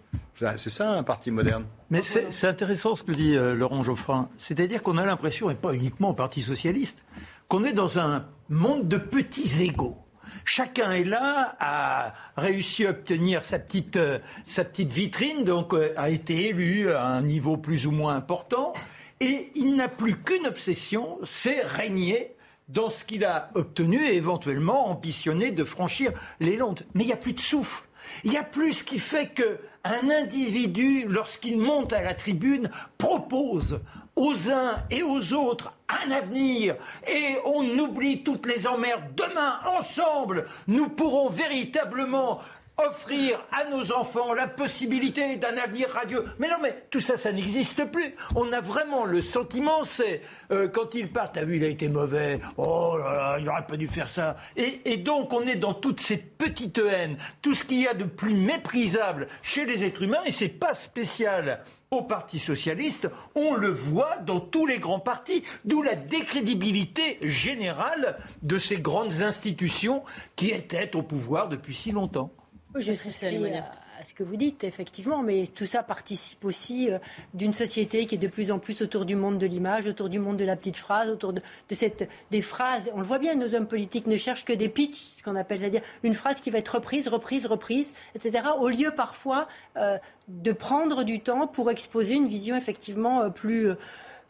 [0.56, 1.66] C'est ça un parti moderne.
[1.90, 4.28] Mais c'est intéressant ce que dit euh, Laurent Geoffrin.
[4.36, 7.02] C'est-à-dire qu'on a l'impression, et pas uniquement au Parti socialiste,
[7.48, 9.96] qu'on est dans un monde de petits égaux.
[10.44, 15.92] Chacun est là, a réussi à obtenir sa petite, euh, sa petite vitrine, donc euh,
[15.96, 18.72] a été élu à un niveau plus ou moins important,
[19.20, 22.36] et il n'a plus qu'une obsession, c'est régner
[22.68, 26.84] dans ce qu'il a obtenu et éventuellement ambitionné de franchir les Landes.
[26.94, 27.84] Mais il n'y a plus de souffle.
[28.24, 33.80] Il y a plus ce qui fait qu'un individu, lorsqu'il monte à la tribune, propose
[34.16, 39.14] aux uns et aux autres un avenir et on oublie toutes les emmerdes.
[39.14, 42.40] Demain, ensemble, nous pourrons véritablement
[42.86, 46.24] offrir à nos enfants la possibilité d'un avenir radieux.
[46.38, 48.14] Mais non, mais tout ça, ça n'existe plus.
[48.34, 51.88] On a vraiment le sentiment, c'est euh, quand il part, t'as vu, il a été
[51.88, 52.40] mauvais.
[52.56, 54.36] Oh là là, il n'aurait pas dû faire ça.
[54.56, 57.94] Et, et, donc, on est dans toutes ces petites haines, tout ce qu'il y a
[57.94, 63.54] de plus méprisable chez les êtres humains, et c'est pas spécial au Parti socialiste, on
[63.54, 70.02] le voit dans tous les grands partis, d'où la décrédibilité générale de ces grandes institutions
[70.36, 72.30] qui étaient au pouvoir depuis si longtemps.
[72.76, 73.54] Je souscris
[74.00, 76.98] à ce que vous dites, effectivement, mais tout ça participe aussi euh,
[77.34, 80.18] d'une société qui est de plus en plus autour du monde de l'image, autour du
[80.18, 82.90] monde de la petite phrase, autour de, cette, des phrases.
[82.94, 85.60] On le voit bien, nos hommes politiques ne cherchent que des pitchs, ce qu'on appelle,
[85.60, 89.98] c'est-à-dire une phrase qui va être reprise, reprise, reprise, etc., au lieu parfois euh,
[90.28, 93.72] de prendre du temps pour exposer une vision effectivement euh, plus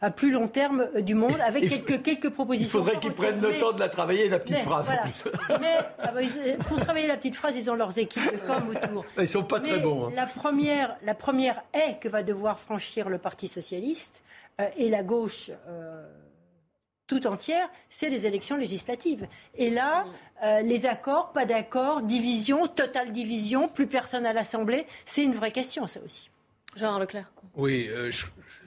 [0.01, 2.79] à plus long terme euh, du monde avec quelques, quelques propositions.
[2.79, 5.27] Il faudrait qu'ils prennent le temps de la travailler, la petite phrase en plus.
[5.61, 6.21] Mais ah bah,
[6.67, 9.05] pour travailler la petite phrase, ils ont leurs équipes de com autour.
[9.19, 10.07] Ils sont pas très bons.
[10.07, 10.11] Hein.
[10.15, 14.23] La, première, la première haie que va devoir franchir le Parti socialiste
[14.61, 15.51] euh, et la gauche.
[15.67, 16.05] Euh,
[17.07, 19.27] tout entière, c'est les élections législatives.
[19.55, 20.05] Et là,
[20.61, 25.87] les accords, pas d'accords, division, totale division, plus personne à l'Assemblée, c'est une vraie question,
[25.87, 26.28] ça aussi.
[26.75, 27.31] Jean Leclerc.
[27.55, 27.89] Oui,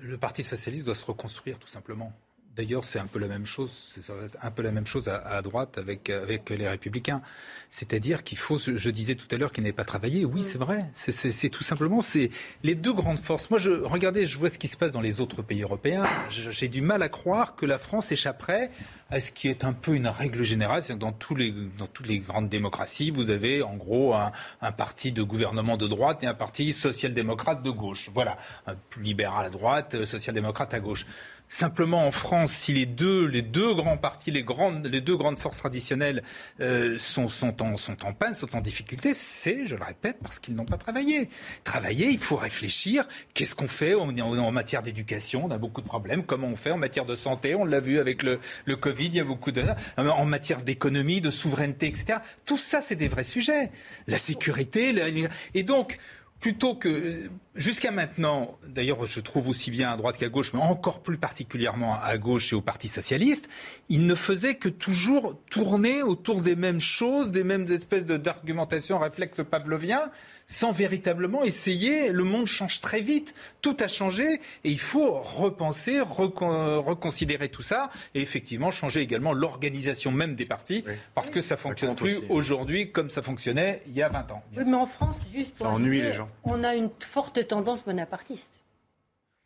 [0.01, 2.13] le Parti socialiste doit se reconstruire tout simplement.
[2.55, 3.73] D'ailleurs, c'est un peu la même chose.
[3.99, 7.23] C'est un peu la même chose à, droite avec avec les Républicains.
[7.71, 8.59] C'est-à-dire qu'il faut.
[8.59, 10.27] Je disais tout à l'heure qu'il n'avait pas travaillé.
[10.27, 10.85] Oui, c'est vrai.
[10.93, 12.03] C'est tout simplement.
[12.03, 12.29] C'est
[12.63, 13.49] les deux grandes forces.
[13.49, 16.05] Moi, je regardez, je vois ce qui se passe dans les autres pays européens.
[16.29, 18.71] J'ai du mal à croire que la France échapperait
[19.09, 20.83] à ce qui est un peu une règle générale.
[20.83, 24.31] C'est dans tous les dans toutes les grandes démocraties, vous avez en gros un,
[24.61, 28.11] un parti de gouvernement de droite et un parti social-démocrate de gauche.
[28.13, 28.37] Voilà,
[28.67, 31.07] un plus libéral à droite, social-démocrate à gauche.
[31.53, 35.37] Simplement, en France, si les deux, les deux grands partis, les, grandes, les deux grandes
[35.37, 36.23] forces traditionnelles
[36.61, 40.39] euh, sont, sont, en, sont en panne, sont en difficulté, c'est, je le répète, parce
[40.39, 41.29] qu'ils n'ont pas travaillé.
[41.63, 43.07] Travailler, il faut réfléchir.
[43.35, 45.45] Qu'est-ce qu'on fait en, en, matière d'éducation?
[45.45, 46.25] On a beaucoup de problèmes.
[46.25, 47.55] Comment on fait en matière de santé?
[47.55, 49.63] On l'a vu avec le, le Covid, il y a beaucoup de...
[49.99, 52.21] En matière d'économie, de souveraineté, etc.
[52.47, 53.71] Tout ça, c'est des vrais sujets.
[54.07, 55.05] La sécurité, la...
[55.53, 55.99] et donc
[56.43, 61.01] plutôt que jusqu'à maintenant, d'ailleurs je trouve aussi bien à droite qu'à gauche, mais encore
[61.01, 63.49] plus particulièrement à gauche et au Parti socialiste,
[63.89, 69.41] il ne faisait que toujours tourner autour des mêmes choses, des mêmes espèces d'argumentation réflexe
[69.49, 70.11] pavlovien,
[70.47, 72.13] sans véritablement essayer.
[72.13, 77.91] Le monde change très vite, tout a changé et il faut repenser, reconsidérer tout ça
[78.15, 80.85] et effectivement changer également l'organisation même des partis
[81.15, 84.43] parce que ça fonctionne plus aujourd'hui comme ça fonctionnait il y a 20 ans.
[84.57, 87.85] Oui, mais en France, juste pour ça ennuie les gens on a une forte tendance
[87.85, 88.63] bonapartiste.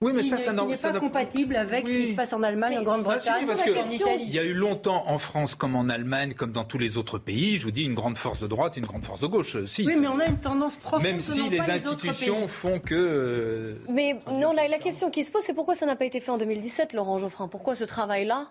[0.03, 2.79] Oui, mais qui ça, ça n'est pas compatible avec ce qui se passe en Allemagne,
[2.79, 4.25] en Grande-Bretagne, en Italie.
[4.27, 7.19] Il y a eu longtemps en France comme en Allemagne, comme dans tous les autres
[7.19, 9.65] pays, je vous dis, une grande force de droite et une grande force de gauche.
[9.65, 11.03] Si, oui, mais on a une tendance profonde.
[11.03, 12.95] Même si les institutions font que.
[12.95, 16.21] Euh, mais non, la, la question qui se pose, c'est pourquoi ça n'a pas été
[16.21, 17.49] fait en 2017, Laurent Geoffrin?
[17.49, 18.51] Pourquoi ce travail-là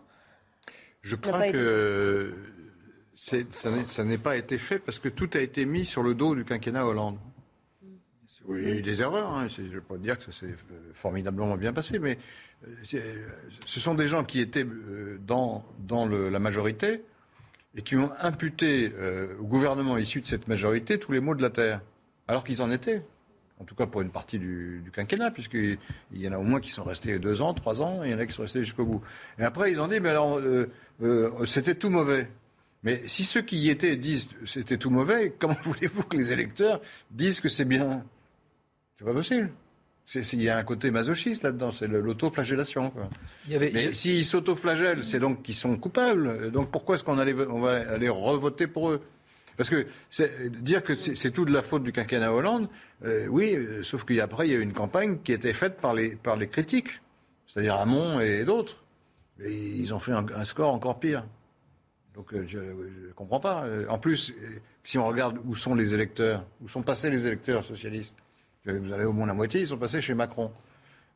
[1.03, 2.33] Je crois que
[3.15, 6.43] ça n'est pas été fait parce que tout a été mis sur le dos du
[6.43, 7.19] quinquennat Hollande.
[8.49, 9.33] Il y a eu des erreurs.
[9.33, 9.47] Hein.
[9.47, 12.17] Je ne veux pas dire que ça s'est euh, formidablement bien passé, mais
[12.67, 13.27] euh,
[13.65, 17.03] ce sont des gens qui étaient euh, dans, dans la majorité
[17.75, 18.93] et qui ont imputé
[19.37, 21.81] au gouvernement issu de cette majorité tous les maux de la terre,
[22.25, 23.03] alors qu'ils en étaient.
[23.59, 25.77] En tout cas pour une partie du, quinquennat, puisqu'il
[26.13, 28.15] y en a au moins qui sont restés deux ans, trois ans, et il y
[28.15, 29.01] en a qui sont restés jusqu'au bout.
[29.39, 30.39] Et après, ils ont dit, mais alors,
[31.45, 32.29] c'était tout mauvais.
[32.85, 36.79] Mais si ceux qui y étaient disent c'était tout mauvais, comment voulez-vous que les électeurs
[37.11, 38.05] disent que c'est bien
[38.97, 39.51] c'est pas possible.
[40.13, 42.93] Il y a un côté masochiste là-dedans, c'est l'autoflagellation.
[43.49, 46.51] Mais s'ils s'autoflagellent, c'est donc qu'ils sont coupables.
[46.51, 49.01] Donc pourquoi est-ce qu'on on va aller revoter pour eux?
[49.57, 49.87] Parce que
[50.49, 52.67] dire que c'est tout de la faute du quinquennat Hollande,
[53.03, 55.77] euh, oui, euh, sauf qu'après, il y a eu une campagne qui a été faite
[55.77, 57.01] par les, par les critiques,
[57.47, 58.83] c'est-à-dire Hamon et, d'autres.
[59.39, 61.25] Et ils ont fait un, score encore pire.
[62.13, 63.65] Donc euh, je ne comprends pas.
[63.89, 64.33] En plus,
[64.83, 68.17] si on regarde où sont les électeurs, où sont passés les électeurs socialistes,
[68.65, 70.51] vous avez au moins la moitié, ils sont passés chez Macron.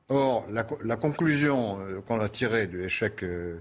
[0.09, 3.59] Or, la, conclusion euh, qu'on a tirée de l'échec euh,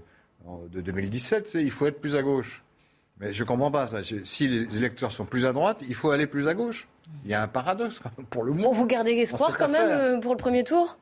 [0.71, 2.63] de 2017, c'est qu'il faut être plus à gauche.
[3.19, 3.99] Mais je ne comprends pas ça.
[4.23, 6.87] Si les électeurs sont plus à droite, il faut aller plus à gauche.
[7.23, 8.71] Il y a un paradoxe pour le moment.
[8.71, 10.97] vous gardez espoir quand même euh, pour le premier tour?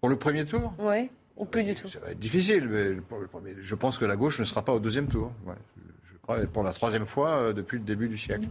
[0.00, 0.74] Pour le premier tour?
[0.78, 1.88] Oui, ou plus du tout.
[1.88, 2.68] Ça va être difficile.
[2.68, 5.32] Mais je pense que la gauche ne sera pas au deuxième tour.
[6.04, 8.48] Je crois pour la troisième fois depuis le début du siècle.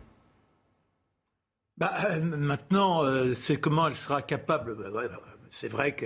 [1.81, 4.75] Bah, euh, maintenant, euh, c'est comment elle sera capable.
[4.75, 5.19] Bah, bah,
[5.49, 6.05] c'est vrai que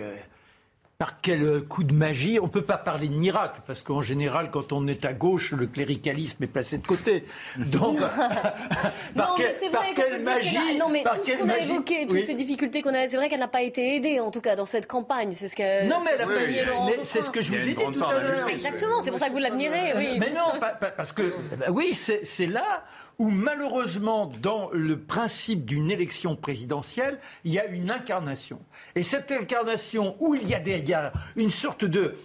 [0.97, 4.51] par quel coup de magie On ne peut pas parler de miracle, parce qu'en général,
[4.51, 7.25] quand on est à gauche, le cléricalisme est placé de côté.
[7.57, 7.99] Donc,
[9.17, 13.09] par, quelle magie Non, mais tout ce qu'on a évoqué, toutes ces difficultés qu'on a,
[13.09, 15.33] c'est vrai qu'elle n'a pas été aidée, en tout cas, dans cette campagne.
[15.33, 15.89] C'est ce que.
[15.89, 18.47] Non, mais elle a pas C'est ce que je vous ai dit tout à l'heure.
[18.47, 20.19] Exactement, c'est pour ça que vous l'admirez, oui.
[20.21, 20.57] Mais non,
[20.95, 21.33] parce que,
[21.67, 22.85] oui, c'est là
[23.17, 28.59] où malheureusement, dans le principe d'une élection présidentielle, il y a une incarnation.
[28.95, 32.15] Et cette incarnation, où il y a derrière une sorte de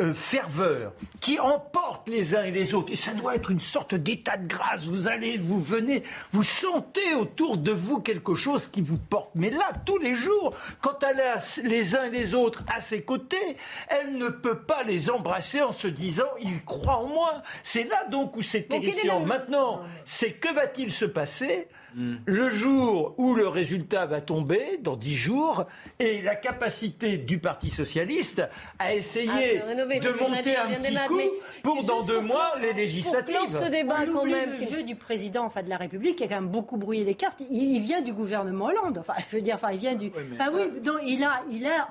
[0.00, 2.92] euh, ferveur qui emporte les uns et les autres.
[2.92, 4.86] Et ça doit être une sorte d'état de grâce.
[4.86, 9.30] Vous allez, vous venez, vous sentez autour de vous quelque chose qui vous porte.
[9.36, 13.02] Mais là, tous les jours, quand elle a les uns et les autres à ses
[13.02, 17.42] côtés, elle ne peut pas les embrasser en se disant il croit en moi.
[17.62, 19.20] C'est là donc où c'est terrifiant.
[19.20, 21.68] Maintenant, c'est que va-t-il se passer?
[21.94, 22.14] Mm.
[22.24, 25.64] Le jour où le résultat va tomber, dans dix jours,
[25.98, 28.42] et la capacité du Parti socialiste
[28.78, 31.20] à essayer ah, de monter un petit coup
[31.62, 33.36] pour dans deux mois les législatives.
[33.36, 34.54] Pour ce débat quand même.
[34.58, 37.14] Le jeu du président enfin, de la République qui a quand même beaucoup brouillé les
[37.14, 37.42] cartes.
[37.50, 38.98] Il, vient du gouvernement Hollande.
[38.98, 40.10] Enfin, je veux dire, enfin, il vient du.
[40.32, 41.88] enfin, oui, donc il a, il a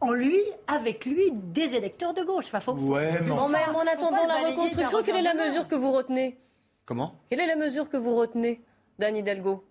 [0.00, 2.46] en, lui, avec lui, des électeurs de gauche.
[2.46, 6.38] Enfin, faut, ouais, mais en attendant la reconstruction, quelle est la mesure que vous retenez?
[6.84, 7.14] Comment?
[7.30, 8.60] Quelle est la mesure que vous retenez?
[8.98, 9.64] Dan Hidalgo.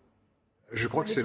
[0.72, 1.24] Je crois que c'est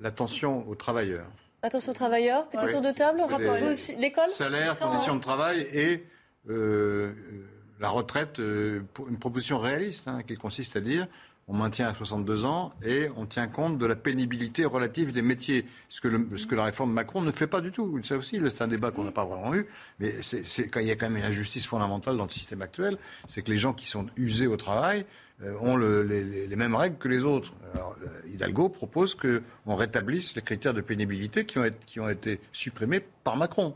[0.00, 1.26] l'attention aux travailleurs.
[1.62, 3.22] Attention aux travailleurs, petit tour de table,
[3.98, 4.28] l'école.
[4.28, 6.06] Salaire, conditions de travail et
[6.48, 7.12] euh,
[7.80, 11.06] la retraite, euh, une proposition réaliste hein, qui consiste à dire
[11.50, 15.66] on maintient à 62 ans et on tient compte de la pénibilité relative des métiers,
[15.88, 18.00] ce que, la réforme Macron ne fait pas du tout.
[18.04, 19.66] Ça aussi, c'est un débat qu'on n'a pas vraiment eu,
[19.98, 23.50] mais il y a quand même une injustice fondamentale dans le système actuel, c'est que
[23.50, 25.04] les gens qui sont usés au travail
[25.42, 27.52] euh, ont les, mêmes règles que les autres.
[27.74, 27.80] Euh,
[28.32, 33.74] Hidalgo propose qu'on rétablisse les critères de pénibilité qui ont été supprimés par Macron.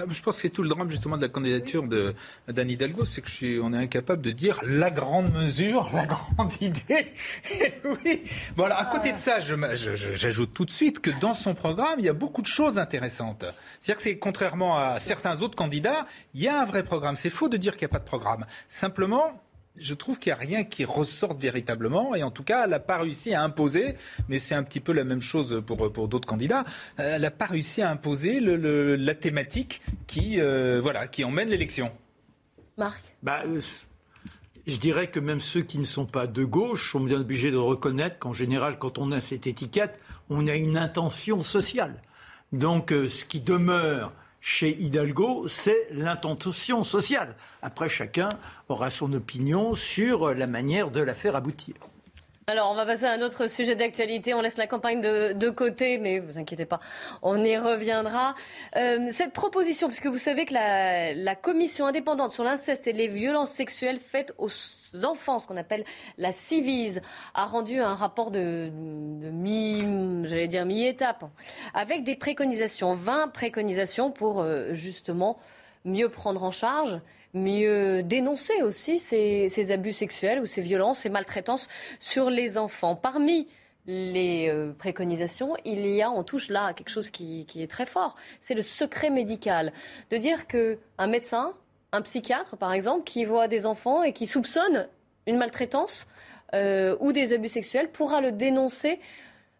[0.00, 2.14] Ah, je pense que c'est tout le drame justement de la candidature de
[2.48, 7.12] d'Anne Hidalgo, c'est que on est incapable de dire la grande mesure, la grande idée.
[8.04, 8.22] oui.
[8.56, 8.78] Voilà.
[8.78, 12.14] À côté de ça, j'ajoute tout de suite que dans son programme, il y a
[12.14, 13.44] beaucoup de choses intéressantes.
[13.78, 17.16] C'est-à-dire que c'est contrairement à certains autres candidats, il y a un vrai programme.
[17.16, 18.46] C'est faux de dire qu'il n'y a pas de programme.
[18.68, 19.42] Simplement,
[19.76, 22.14] je trouve qu'il n'y a rien qui ressorte véritablement.
[22.14, 23.96] Et en tout cas, elle n'a pas réussi à imposer,
[24.28, 26.64] mais c'est un petit peu la même chose pour, pour d'autres candidats,
[26.98, 31.48] euh, elle n'a pas réussi à imposer le, la thématique qui, euh, voilà, qui emmène
[31.48, 31.90] l'élection.
[32.76, 33.60] Marc bah, euh,
[34.66, 37.56] Je dirais que même ceux qui ne sont pas de gauche sont bien obligés de
[37.56, 39.98] reconnaître qu'en général, quand on a cette étiquette,
[40.28, 42.02] on a une intention sociale.
[42.52, 47.36] Donc, ce qui demeure chez Hidalgo, c'est l'intention sociale.
[47.62, 48.30] Après, chacun
[48.68, 51.74] aura son opinion sur la manière de la faire aboutir.
[52.50, 54.34] Alors, on va passer à un autre sujet d'actualité.
[54.34, 56.80] On laisse la campagne de, côté, mais vous inquiétez pas,
[57.22, 58.34] on y reviendra.
[58.76, 63.52] Euh, cette proposition, puisque vous savez que la, commission indépendante sur l'inceste et les violences
[63.52, 64.48] sexuelles faites aux
[65.02, 65.84] enfants, ce qu'on appelle
[66.18, 67.02] la Civise,
[67.34, 69.82] a rendu un rapport de, mi,
[70.24, 71.24] j'allais dire mi-étape,
[71.74, 75.38] avec des préconisations, 20 préconisations pour euh, justement
[75.84, 77.00] mieux prendre en charge
[77.34, 81.68] mieux dénoncer aussi ces, abus sexuels ou ces violences, ces maltraitances
[81.98, 82.96] sur les enfants.
[82.96, 83.48] Parmi
[83.86, 87.86] les euh, préconisations, il y a, on touche là à quelque chose qui, est très
[87.86, 89.72] fort, c'est le secret médical.
[90.10, 91.54] De dire qu'un médecin,
[91.92, 94.88] un psychiatre par exemple, qui voit des enfants et qui soupçonne
[95.26, 96.06] une maltraitance
[96.54, 99.00] euh, ou des abus sexuels pourra le dénoncer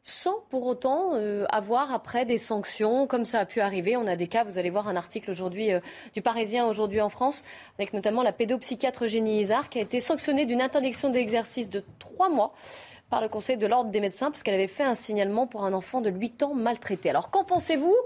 [0.03, 3.97] sans pour autant euh, avoir après des sanctions, comme ça a pu arriver.
[3.97, 5.81] On a des cas, vous allez voir un article aujourd'hui euh,
[6.15, 7.45] du Parisien aujourd'hui en France,
[7.79, 12.31] avec notamment la pédopsychiatre Génie Isard, qui a été sanctionnée d'une interdiction d'exercice de trois
[12.31, 12.55] mois
[13.11, 15.73] par le Conseil de l'ordre des médecins, parce qu'elle avait fait un signalement pour un
[15.75, 17.11] enfant de 8 ans maltraité.
[17.11, 17.97] Alors qu'en pensez-vous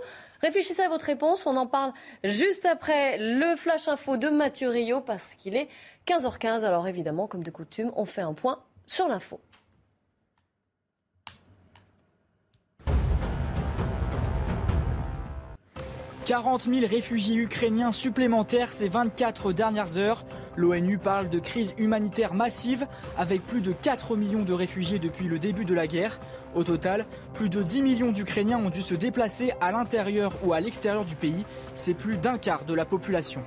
[0.44, 5.00] Réfléchissez à votre réponse, on en parle juste après le Flash Info de Mathieu Rio,
[5.00, 5.70] parce qu'il est
[6.06, 6.64] 15h15.
[6.64, 9.40] Alors évidemment, comme de coutume, on fait un point sur l'info.
[16.24, 20.24] 40 000 réfugiés ukrainiens supplémentaires ces 24 dernières heures.
[20.56, 22.86] L'ONU parle de crise humanitaire massive
[23.18, 26.18] avec plus de 4 millions de réfugiés depuis le début de la guerre.
[26.54, 27.04] Au total,
[27.34, 31.14] plus de 10 millions d'Ukrainiens ont dû se déplacer à l'intérieur ou à l'extérieur du
[31.14, 31.44] pays.
[31.74, 33.42] C'est plus d'un quart de la population.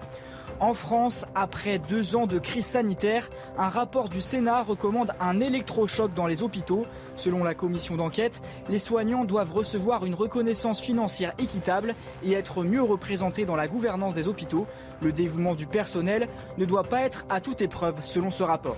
[0.60, 3.30] En France, après deux ans de crise sanitaire,
[3.60, 6.84] un rapport du Sénat recommande un électrochoc dans les hôpitaux.
[7.16, 11.94] Selon la commission d'enquête, les soignants doivent recevoir une reconnaissance financière équitable
[12.24, 14.66] et être mieux représentés dans la gouvernance des hôpitaux.
[15.04, 16.28] Le dévouement du personnel
[16.58, 18.78] ne doit pas être à toute épreuve, selon ce rapport.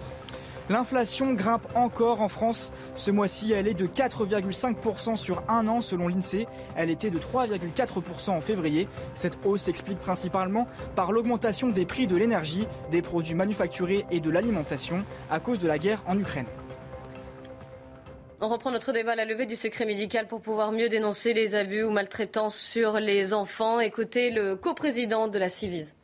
[0.70, 2.72] L'inflation grimpe encore en France.
[2.94, 6.48] Ce mois-ci, elle est de 4,5% sur un an selon l'INSEE.
[6.76, 8.88] Elle était de 3,4% en février.
[9.16, 14.30] Cette hausse s'explique principalement par l'augmentation des prix de l'énergie, des produits manufacturés et de
[14.30, 16.46] l'alimentation à cause de la guerre en Ukraine.
[18.42, 21.56] On reprend notre débat à la levée du secret médical pour pouvoir mieux dénoncer les
[21.56, 23.82] abus ou maltraitances sur les enfants.
[23.82, 25.96] Écoutez le coprésident de la Civise.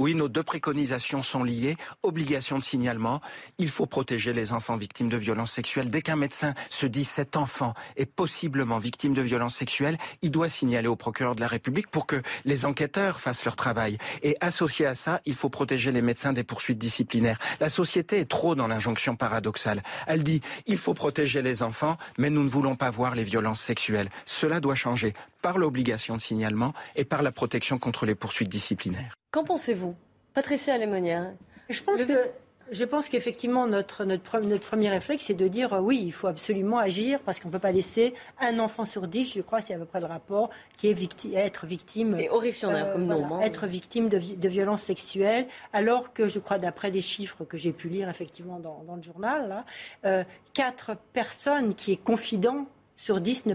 [0.00, 1.76] Oui, nos deux préconisations sont liées.
[2.02, 3.20] Obligation de signalement.
[3.58, 5.90] Il faut protéger les enfants victimes de violences sexuelles.
[5.90, 10.48] Dès qu'un médecin se dit cet enfant est possiblement victime de violences sexuelles, il doit
[10.48, 13.98] signaler au procureur de la République pour que les enquêteurs fassent leur travail.
[14.22, 17.38] Et associé à ça, il faut protéger les médecins des poursuites disciplinaires.
[17.60, 19.82] La société est trop dans l'injonction paradoxale.
[20.06, 23.60] Elle dit il faut protéger les enfants, mais nous ne voulons pas voir les violences
[23.60, 24.08] sexuelles.
[24.24, 29.14] Cela doit changer par l'obligation de signalement et par la protection contre les poursuites disciplinaires.
[29.30, 29.94] Qu'en pensez-vous
[30.34, 31.32] Patricia Lémonière
[31.68, 32.30] Je pense que
[32.70, 36.28] je pense qu'effectivement, notre, notre, notre, premier réflexe, c'est de dire euh, oui, il faut
[36.28, 39.74] absolument agir parce qu'on ne peut pas laisser un enfant sur dix, je crois, c'est
[39.74, 42.16] à peu près le rapport, qui est victime, être victime.
[42.18, 43.34] Et horrifiant euh, comme nom.
[43.34, 43.40] Hein.
[43.40, 47.72] Être victime de, de, violences sexuelles, alors que je crois, d'après les chiffres que j'ai
[47.72, 49.64] pu lire effectivement dans, dans le journal, là,
[50.04, 50.24] euh,
[50.54, 52.66] quatre personnes qui est confident
[52.96, 53.54] sur dix ne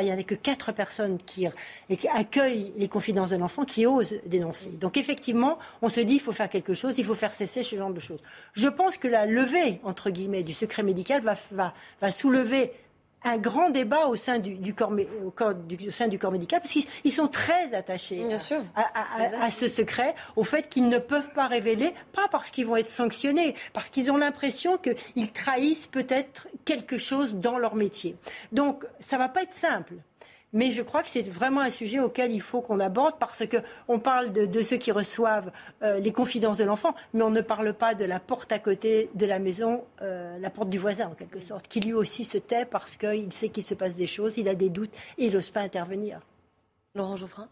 [0.00, 1.46] il n'y en a que quatre personnes qui,
[2.12, 4.70] accueillent les confidences de l'enfant qui osent dénoncer.
[4.70, 7.76] Donc effectivement, on se dit il faut faire quelque chose, il faut faire cesser ce
[7.76, 8.22] genre de choses.
[8.54, 12.72] Je pense que la levée, entre guillemets, du secret médical va soulever
[13.24, 14.92] un grand débat au sein du, corps,
[15.54, 18.26] du, sein du corps médical, parce qu'ils sont très attachés
[18.74, 22.90] à, ce secret, au fait qu'ils ne peuvent pas révéler, pas parce qu'ils vont être
[22.90, 28.16] sanctionnés, parce qu'ils ont l'impression qu'ils trahissent peut-être quelque chose dans leur métier.
[28.52, 29.94] Donc, ça ne va pas être simple.
[30.52, 33.98] Mais je crois que c'est vraiment un sujet auquel il faut qu'on aborde parce qu'on
[33.98, 35.50] parle de, ceux qui reçoivent
[35.82, 39.08] euh, les confidences de l'enfant, mais on ne parle pas de la porte à côté
[39.14, 42.36] de la maison, euh, la porte du voisin en quelque sorte, qui lui aussi se
[42.36, 45.32] tait parce qu'il sait qu'il se passe des choses, il a des doutes et il
[45.32, 46.20] n'ose pas intervenir.
[46.94, 47.48] Laurent Geoffrin?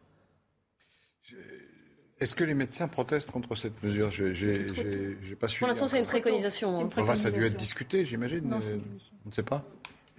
[2.20, 4.10] Est-ce que les médecins protestent contre cette mesure?
[4.10, 5.60] Je n'ai pas suivi.
[5.60, 6.90] Pour l'instant, c'est une préconisation.
[6.94, 7.16] Hein.
[7.16, 8.52] ça a dû être discuté, j'imagine.
[8.52, 8.58] On
[9.28, 9.64] ne sait pas.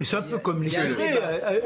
[0.04, 1.18] C'est un peu comme les curés.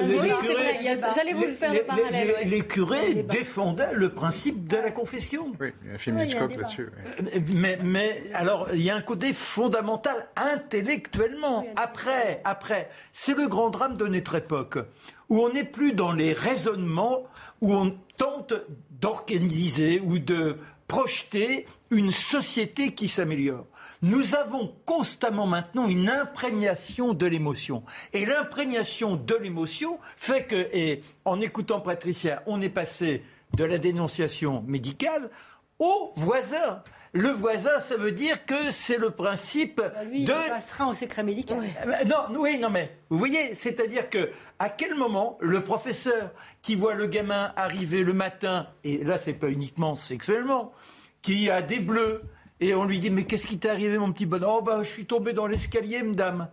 [0.03, 0.97] Oui, c'est vrai.
[1.15, 2.35] J'allais vous le faire le parallèle.
[2.45, 5.53] Les, curés défendaient le principe de la confession.
[5.61, 6.91] Oui, il y a un film Hitchcock là-dessus.
[7.55, 11.67] Mais, mais alors, il y a un côté fondamental intellectuellement.
[11.77, 14.79] Après, après, c'est le grand drame de notre époque,
[15.29, 17.25] où on n'est plus dans les raisonnements,
[17.61, 18.55] où on tente
[19.01, 20.57] d'organiser ou de
[20.89, 23.67] projeter une société qui s'améliore.
[24.03, 27.83] Nous avons constamment maintenant une imprégnation de l'émotion.
[28.13, 33.23] Et l'imprégnation de l'émotion fait que, et en écoutant Patricia, on est passé
[33.57, 35.31] de la dénonciation médicale
[35.79, 36.83] au voisin.
[37.16, 40.32] Le voisin, ça veut dire que c'est le principe bah, lui, de.
[40.32, 41.59] Il restreint au secret médical.
[41.86, 46.30] Euh, non, oui, non, mais vous voyez, c'est-à-dire que à quel moment le professeur
[46.60, 50.72] qui voit le gamin arriver le matin, et là, c'est pas uniquement sexuellement,
[51.22, 52.22] qui a des bleus,
[52.60, 54.56] et on lui dit Mais qu'est-ce qui t'est arrivé, mon petit bonhomme?
[54.59, 56.48] Oh, bah, je suis tombé dans l'escalier, madame.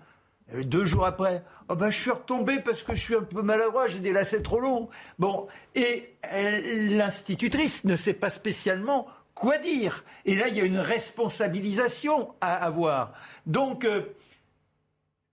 [0.53, 3.88] Deux jours après, oh bah, je suis retombé parce que je suis un peu maladroit,
[3.88, 4.90] j'ai des lacets trop longs.
[5.18, 6.15] Bon, et
[6.91, 10.04] l'institutrice ne sait pas spécialement quoi dire.
[10.26, 13.14] Et là, il y a une responsabilisation à avoir.
[13.46, 14.14] Donc, euh,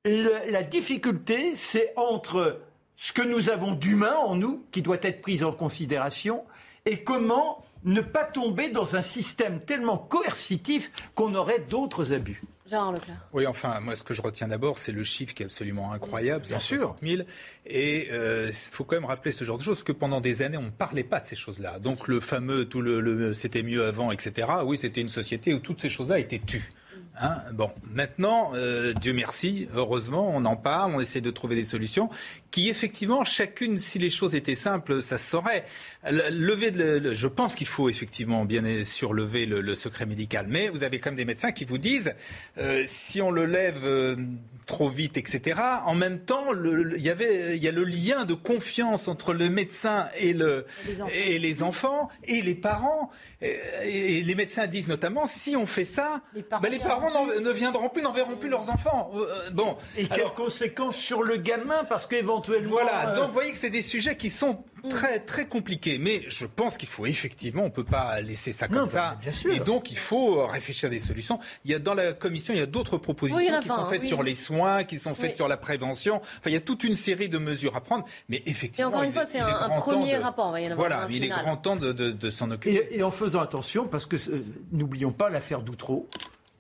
[0.05, 2.61] la difficulté, c'est entre
[2.97, 6.45] ce que nous avons d'humain en nous, qui doit être pris en considération,
[6.87, 12.43] et comment ne pas tomber dans un système tellement coercitif qu'on aurait d'autres abus.
[12.71, 13.17] Gérard Leclerc.
[13.33, 16.47] Oui, enfin, moi, ce que je retiens d'abord, c'est le chiffre qui est absolument incroyable,
[16.47, 16.97] Bien sûr.
[17.03, 17.23] 000.
[17.67, 20.57] Et il euh, faut quand même rappeler ce genre de choses, que pendant des années,
[20.57, 21.81] on ne parlait pas de ces choses-là.
[21.81, 24.49] Donc, le fameux, tout le c'était mieux avant, etc.
[24.65, 26.71] Oui, c'était une société où toutes ces choses-là étaient tues.
[27.23, 31.65] Hein, bon, maintenant, euh, Dieu merci, heureusement, on en parle, on essaie de trouver des
[31.65, 32.09] solutions
[32.51, 35.65] qui, effectivement, chacune, si les choses étaient simples, ça se saurait.
[36.11, 40.83] Lever le, je pense qu'il faut effectivement bien sûr lever le, secret médical, mais vous
[40.83, 42.15] avez quand même des médecins qui vous disent
[42.59, 44.17] euh, si on le lève euh,
[44.67, 45.61] trop vite, etc.
[45.85, 49.49] En même temps, il y avait, il y a le lien de confiance entre le
[49.49, 53.11] médecin et le les et les enfants et les parents.
[53.43, 57.10] Et, les médecins disent notamment si on fait ça, les parents, ben, les parents
[57.41, 59.11] ne viendront plus, n'enverront plus leurs enfants.
[59.15, 59.77] Euh, bon.
[59.97, 62.70] Et quelles conséquences sur le gamin parce qu'éventuellement.
[62.70, 63.15] Voilà.
[63.15, 65.99] Donc vous voyez que c'est des sujets qui sont très très compliqués.
[65.99, 69.16] Mais je pense qu'il faut effectivement, on peut pas laisser ça comme ça.
[69.20, 69.53] Bien sûr.
[69.53, 71.39] Et donc il faut réfléchir à des solutions.
[71.65, 74.23] Il y a dans la commission, il y a d'autres propositions qui sont faites sur
[74.23, 76.16] les soins, qui sont faites sur la prévention.
[76.16, 78.05] Enfin, il y a toute une série de mesures à prendre.
[78.28, 80.57] Mais effectivement, et encore une fois, c'est un, premier rapport.
[80.59, 82.89] Il voilà, il est grand temps de, s'en occuper.
[82.91, 86.09] Et, en faisant attention, parce que euh, n'oublions pas l'affaire d'Outreau.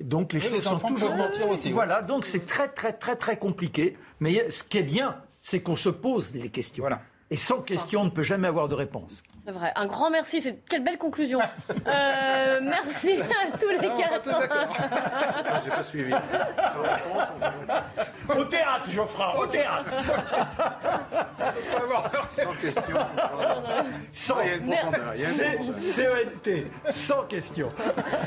[0.00, 1.70] Donc les choses sont toujours mentir aussi.
[1.70, 3.96] Voilà, donc c'est très très très très compliqué.
[4.20, 6.82] Mais ce qui est bien, c'est qu'on se pose des questions.
[6.82, 7.02] Voilà.
[7.30, 9.22] Et sans question, on ne peut jamais avoir de réponse.
[9.44, 9.72] C'est vrai.
[9.74, 10.40] Un grand merci.
[10.42, 11.40] C'est quelle belle conclusion.
[11.86, 14.30] Euh, merci à tous les quatre.
[15.64, 16.12] J'ai pas suivi.
[18.28, 19.40] Au théâtre, Geoffroy.
[19.40, 19.90] Au théâtre.
[22.30, 22.96] Sans question.
[24.12, 24.36] Sans
[25.76, 26.50] CENT.
[26.90, 27.72] Sans question.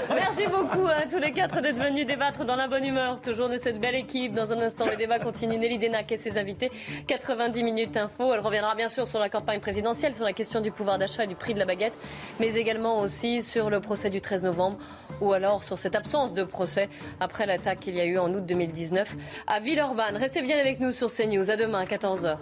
[0.10, 3.22] Merci beaucoup à tous les quatre d'être venus débattre dans la bonne humeur.
[3.22, 4.34] Toujours de cette belle équipe.
[4.34, 5.57] Dans un instant, le débat continue.
[5.57, 6.72] Nelly Denac et ses invités.
[7.07, 8.34] 90 minutes info.
[8.34, 11.53] Elle reviendra bien sûr sur la campagne présidentielle, sur la question du pouvoir du prix
[11.53, 11.98] de la baguette,
[12.40, 14.77] mais également aussi sur le procès du 13 novembre
[15.22, 18.45] ou alors sur cette absence de procès après l'attaque qu'il y a eu en août
[18.45, 19.15] 2019
[19.48, 20.18] à Villeurbanne.
[20.18, 21.49] Restez bien avec nous sur CNews.
[21.49, 22.38] À demain, 14h.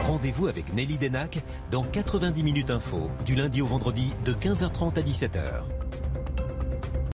[0.00, 1.38] Rendez-vous avec Nelly Denac
[1.70, 5.83] dans 90 minutes info, du lundi au vendredi de 15h30 à 17h.